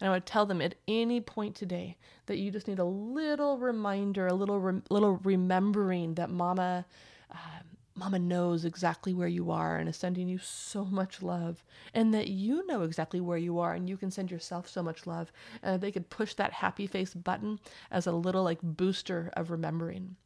And 0.00 0.08
I 0.08 0.12
would 0.12 0.26
tell 0.26 0.46
them 0.46 0.60
at 0.60 0.74
any 0.86 1.20
point 1.20 1.54
today 1.54 1.96
that 2.26 2.38
you 2.38 2.50
just 2.50 2.68
need 2.68 2.78
a 2.78 2.84
little 2.84 3.58
reminder, 3.58 4.26
a 4.26 4.34
little, 4.34 4.60
little 4.90 5.16
remembering 5.24 6.14
that 6.14 6.30
mama 6.30 6.86
um, 7.30 7.63
Mama 7.96 8.18
knows 8.18 8.64
exactly 8.64 9.14
where 9.14 9.28
you 9.28 9.50
are 9.50 9.76
and 9.76 9.88
is 9.88 9.96
sending 9.96 10.28
you 10.28 10.38
so 10.38 10.84
much 10.84 11.22
love, 11.22 11.64
and 11.94 12.12
that 12.12 12.28
you 12.28 12.66
know 12.66 12.82
exactly 12.82 13.20
where 13.20 13.38
you 13.38 13.60
are 13.60 13.72
and 13.74 13.88
you 13.88 13.96
can 13.96 14.10
send 14.10 14.30
yourself 14.30 14.68
so 14.68 14.82
much 14.82 15.06
love. 15.06 15.30
And 15.62 15.80
they 15.80 15.92
could 15.92 16.10
push 16.10 16.34
that 16.34 16.52
happy 16.52 16.86
face 16.88 17.14
button 17.14 17.60
as 17.90 18.06
a 18.06 18.12
little 18.12 18.42
like 18.42 18.60
booster 18.62 19.30
of 19.34 19.50
remembering. 19.50 20.16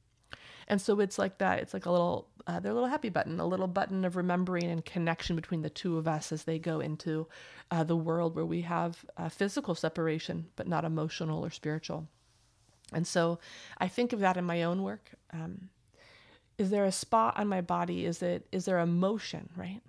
And 0.66 0.80
so 0.80 1.00
it's 1.00 1.18
like 1.18 1.38
that. 1.38 1.60
It's 1.60 1.72
like 1.72 1.86
a 1.86 1.90
little, 1.90 2.28
uh, 2.46 2.60
their 2.60 2.74
little 2.74 2.88
happy 2.88 3.08
button, 3.08 3.40
a 3.40 3.46
little 3.46 3.66
button 3.66 4.04
of 4.04 4.16
remembering 4.16 4.64
and 4.64 4.84
connection 4.84 5.34
between 5.34 5.62
the 5.62 5.70
two 5.70 5.96
of 5.96 6.06
us 6.06 6.30
as 6.30 6.44
they 6.44 6.58
go 6.58 6.80
into 6.80 7.26
uh, 7.70 7.84
the 7.84 7.96
world 7.96 8.34
where 8.34 8.44
we 8.44 8.62
have 8.62 9.04
uh, 9.16 9.30
physical 9.30 9.74
separation, 9.74 10.46
but 10.56 10.68
not 10.68 10.84
emotional 10.84 11.44
or 11.44 11.50
spiritual. 11.50 12.06
And 12.92 13.06
so 13.06 13.38
I 13.78 13.88
think 13.88 14.12
of 14.12 14.20
that 14.20 14.36
in 14.36 14.44
my 14.44 14.62
own 14.62 14.82
work. 14.82 15.10
Um, 15.32 15.70
is 16.58 16.70
there 16.70 16.84
a 16.84 16.92
spot 16.92 17.38
on 17.38 17.48
my 17.48 17.60
body 17.62 18.06
is 18.06 18.22
it 18.22 18.46
is 18.52 18.66
there 18.66 18.78
a 18.78 18.86
motion 18.86 19.48
right 19.56 19.80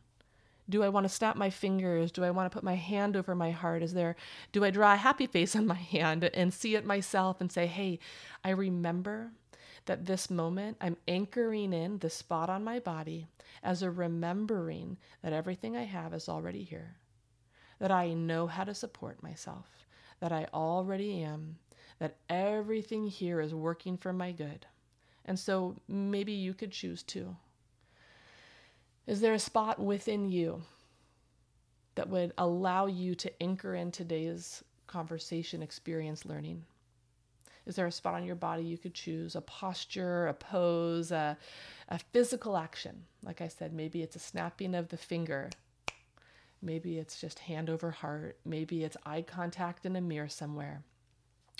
Do 0.69 0.83
I 0.83 0.89
want 0.89 1.05
to 1.05 1.09
snap 1.09 1.35
my 1.35 1.49
fingers? 1.49 2.11
Do 2.11 2.23
I 2.23 2.31
want 2.31 2.51
to 2.51 2.55
put 2.55 2.63
my 2.63 2.75
hand 2.75 3.17
over 3.17 3.35
my 3.35 3.51
heart? 3.51 3.83
Is 3.83 3.93
there, 3.93 4.15
do 4.51 4.63
I 4.63 4.69
draw 4.71 4.93
a 4.93 4.97
happy 4.97 5.27
face 5.27 5.55
on 5.59 5.65
my 5.67 5.75
hand 5.75 6.23
and 6.33 6.53
see 6.53 6.75
it 6.75 6.85
myself 6.85 7.41
and 7.41 7.51
say, 7.51 7.67
hey, 7.67 7.99
I 8.43 8.51
remember 8.51 9.31
that 9.85 10.05
this 10.05 10.29
moment 10.29 10.77
I'm 10.81 10.97
anchoring 11.07 11.73
in 11.73 11.99
the 11.99 12.09
spot 12.09 12.49
on 12.49 12.63
my 12.63 12.79
body 12.79 13.27
as 13.63 13.81
a 13.81 13.91
remembering 13.91 14.97
that 15.23 15.33
everything 15.33 15.75
I 15.75 15.83
have 15.85 16.13
is 16.13 16.29
already 16.29 16.63
here, 16.63 16.97
that 17.79 17.91
I 17.91 18.13
know 18.13 18.47
how 18.47 18.63
to 18.65 18.75
support 18.75 19.23
myself, 19.23 19.67
that 20.19 20.31
I 20.31 20.47
already 20.53 21.23
am, 21.23 21.57
that 21.99 22.17
everything 22.29 23.07
here 23.07 23.41
is 23.41 23.55
working 23.55 23.97
for 23.97 24.13
my 24.13 24.31
good. 24.31 24.67
And 25.25 25.37
so 25.37 25.75
maybe 25.87 26.31
you 26.31 26.53
could 26.53 26.71
choose 26.71 27.03
to. 27.03 27.35
Is 29.05 29.21
there 29.21 29.33
a 29.33 29.39
spot 29.39 29.79
within 29.79 30.29
you 30.29 30.61
that 31.95 32.09
would 32.09 32.33
allow 32.37 32.85
you 32.85 33.15
to 33.15 33.43
anchor 33.43 33.75
in 33.75 33.91
today's 33.91 34.63
conversation, 34.87 35.61
experience, 35.61 36.25
learning? 36.25 36.63
Is 37.65 37.75
there 37.75 37.87
a 37.87 37.91
spot 37.91 38.15
on 38.15 38.25
your 38.25 38.35
body 38.35 38.63
you 38.63 38.77
could 38.77 38.95
choose? 38.95 39.35
A 39.35 39.41
posture, 39.41 40.27
a 40.27 40.33
pose, 40.33 41.11
a, 41.11 41.37
a 41.89 41.99
physical 41.99 42.57
action? 42.57 43.03
Like 43.23 43.41
I 43.41 43.47
said, 43.47 43.73
maybe 43.73 44.01
it's 44.01 44.15
a 44.15 44.19
snapping 44.19 44.73
of 44.73 44.89
the 44.89 44.97
finger. 44.97 45.51
Maybe 46.61 46.97
it's 46.97 47.21
just 47.21 47.39
hand 47.39 47.69
over 47.69 47.91
heart. 47.91 48.37
Maybe 48.43 48.83
it's 48.83 48.97
eye 49.05 49.21
contact 49.21 49.85
in 49.85 49.95
a 49.95 50.01
mirror 50.01 50.29
somewhere. 50.29 50.81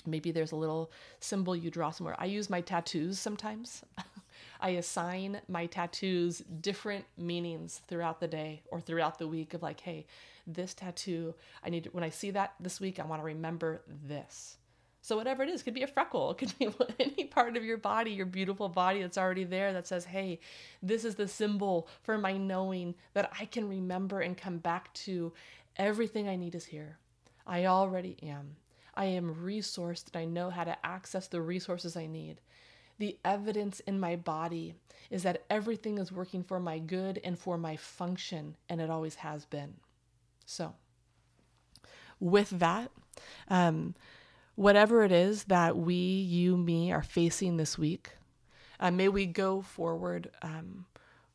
Maybe 0.06 0.30
there's 0.30 0.52
a 0.52 0.56
little 0.56 0.90
symbol 1.20 1.54
you 1.54 1.70
draw 1.70 1.90
somewhere. 1.90 2.16
I 2.18 2.26
use 2.26 2.50
my 2.50 2.60
tattoos 2.60 3.18
sometimes. 3.18 3.82
I 4.60 4.70
assign 4.70 5.40
my 5.48 5.66
tattoos 5.66 6.42
different 6.60 7.04
meanings 7.16 7.80
throughout 7.88 8.20
the 8.20 8.28
day 8.28 8.62
or 8.70 8.80
throughout 8.80 9.18
the 9.18 9.28
week 9.28 9.54
of 9.54 9.62
like, 9.62 9.80
hey, 9.80 10.06
this 10.46 10.74
tattoo, 10.74 11.34
I 11.64 11.70
need 11.70 11.84
to, 11.84 11.90
when 11.90 12.04
I 12.04 12.10
see 12.10 12.30
that 12.32 12.54
this 12.60 12.80
week, 12.80 12.98
I 12.98 13.04
want 13.06 13.20
to 13.20 13.26
remember 13.26 13.82
this. 14.06 14.56
So 15.02 15.16
whatever 15.16 15.42
it 15.42 15.48
is, 15.48 15.62
could 15.62 15.72
be 15.72 15.82
a 15.82 15.86
freckle, 15.86 16.30
it 16.30 16.38
could 16.38 16.58
be 16.58 16.68
any 17.00 17.24
part 17.24 17.56
of 17.56 17.64
your 17.64 17.78
body, 17.78 18.10
your 18.10 18.26
beautiful 18.26 18.68
body 18.68 19.00
that's 19.00 19.16
already 19.16 19.44
there 19.44 19.72
that 19.72 19.86
says, 19.86 20.04
"Hey, 20.04 20.40
this 20.82 21.06
is 21.06 21.14
the 21.14 21.26
symbol 21.26 21.88
for 22.02 22.18
my 22.18 22.36
knowing 22.36 22.94
that 23.14 23.32
I 23.40 23.46
can 23.46 23.66
remember 23.66 24.20
and 24.20 24.36
come 24.36 24.58
back 24.58 24.92
to 24.94 25.32
everything 25.76 26.28
I 26.28 26.36
need 26.36 26.54
is 26.54 26.66
here. 26.66 26.98
I 27.46 27.66
already 27.66 28.16
am. 28.22 28.56
I 28.94 29.06
am 29.06 29.34
resourced 29.42 30.06
and 30.12 30.22
I 30.22 30.24
know 30.24 30.50
how 30.50 30.64
to 30.64 30.76
access 30.84 31.26
the 31.26 31.40
resources 31.40 31.96
I 31.96 32.06
need. 32.06 32.40
The 32.98 33.16
evidence 33.24 33.80
in 33.80 33.98
my 33.98 34.16
body 34.16 34.74
is 35.10 35.22
that 35.22 35.44
everything 35.48 35.98
is 35.98 36.12
working 36.12 36.42
for 36.42 36.60
my 36.60 36.78
good 36.78 37.18
and 37.24 37.38
for 37.38 37.56
my 37.56 37.76
function, 37.76 38.56
and 38.68 38.80
it 38.80 38.90
always 38.90 39.16
has 39.16 39.46
been. 39.46 39.74
So, 40.44 40.74
with 42.18 42.50
that, 42.50 42.90
um, 43.48 43.94
whatever 44.54 45.02
it 45.02 45.12
is 45.12 45.44
that 45.44 45.78
we, 45.78 45.94
you, 45.94 46.58
me 46.58 46.92
are 46.92 47.02
facing 47.02 47.56
this 47.56 47.78
week, 47.78 48.10
uh, 48.78 48.90
may 48.90 49.08
we 49.08 49.24
go 49.24 49.62
forward 49.62 50.30
um, 50.42 50.84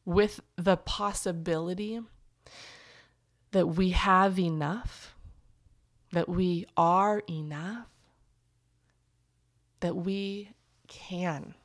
with 0.06 0.42
the 0.56 0.78
possibility 0.78 2.00
that 3.52 3.68
we 3.68 3.90
have 3.90 4.38
enough 4.38 5.15
that 6.12 6.30
we 6.30 6.66
are 6.78 7.22
enough, 7.30 7.88
that 9.80 9.96
we 9.96 10.52
can, 10.88 11.56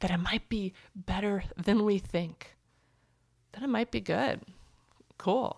that 0.00 0.10
it 0.10 0.18
might 0.18 0.48
be 0.48 0.72
better 0.94 1.44
than 1.56 1.84
we 1.84 1.98
think, 1.98 2.56
that 3.52 3.62
it 3.62 3.68
might 3.68 3.90
be 3.90 4.00
good. 4.00 4.40
Cool. 5.18 5.56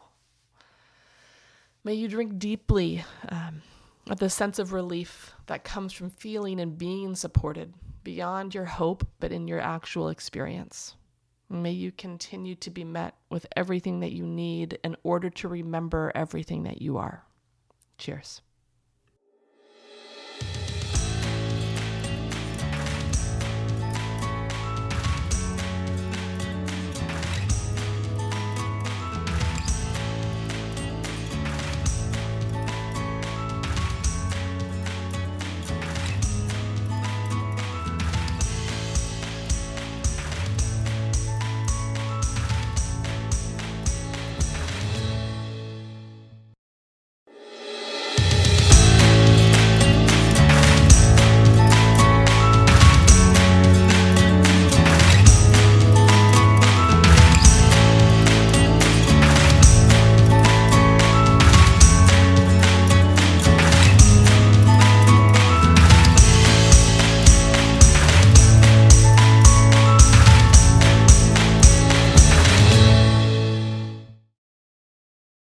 May 1.84 1.94
you 1.94 2.08
drink 2.08 2.38
deeply 2.38 3.04
um, 3.28 3.62
of 4.08 4.18
the 4.18 4.30
sense 4.30 4.58
of 4.58 4.72
relief 4.72 5.32
that 5.46 5.64
comes 5.64 5.92
from 5.92 6.10
feeling 6.10 6.60
and 6.60 6.78
being 6.78 7.14
supported 7.14 7.74
beyond 8.02 8.54
your 8.54 8.64
hope, 8.64 9.06
but 9.20 9.32
in 9.32 9.48
your 9.48 9.60
actual 9.60 10.08
experience. 10.08 10.96
May 11.48 11.72
you 11.72 11.92
continue 11.92 12.54
to 12.56 12.70
be 12.70 12.84
met 12.84 13.14
with 13.30 13.46
everything 13.56 14.00
that 14.00 14.12
you 14.12 14.26
need 14.26 14.78
in 14.82 14.96
order 15.02 15.30
to 15.30 15.48
remember 15.48 16.10
everything 16.14 16.62
that 16.64 16.80
you 16.82 16.96
are. 16.96 17.24
Cheers. 17.98 18.42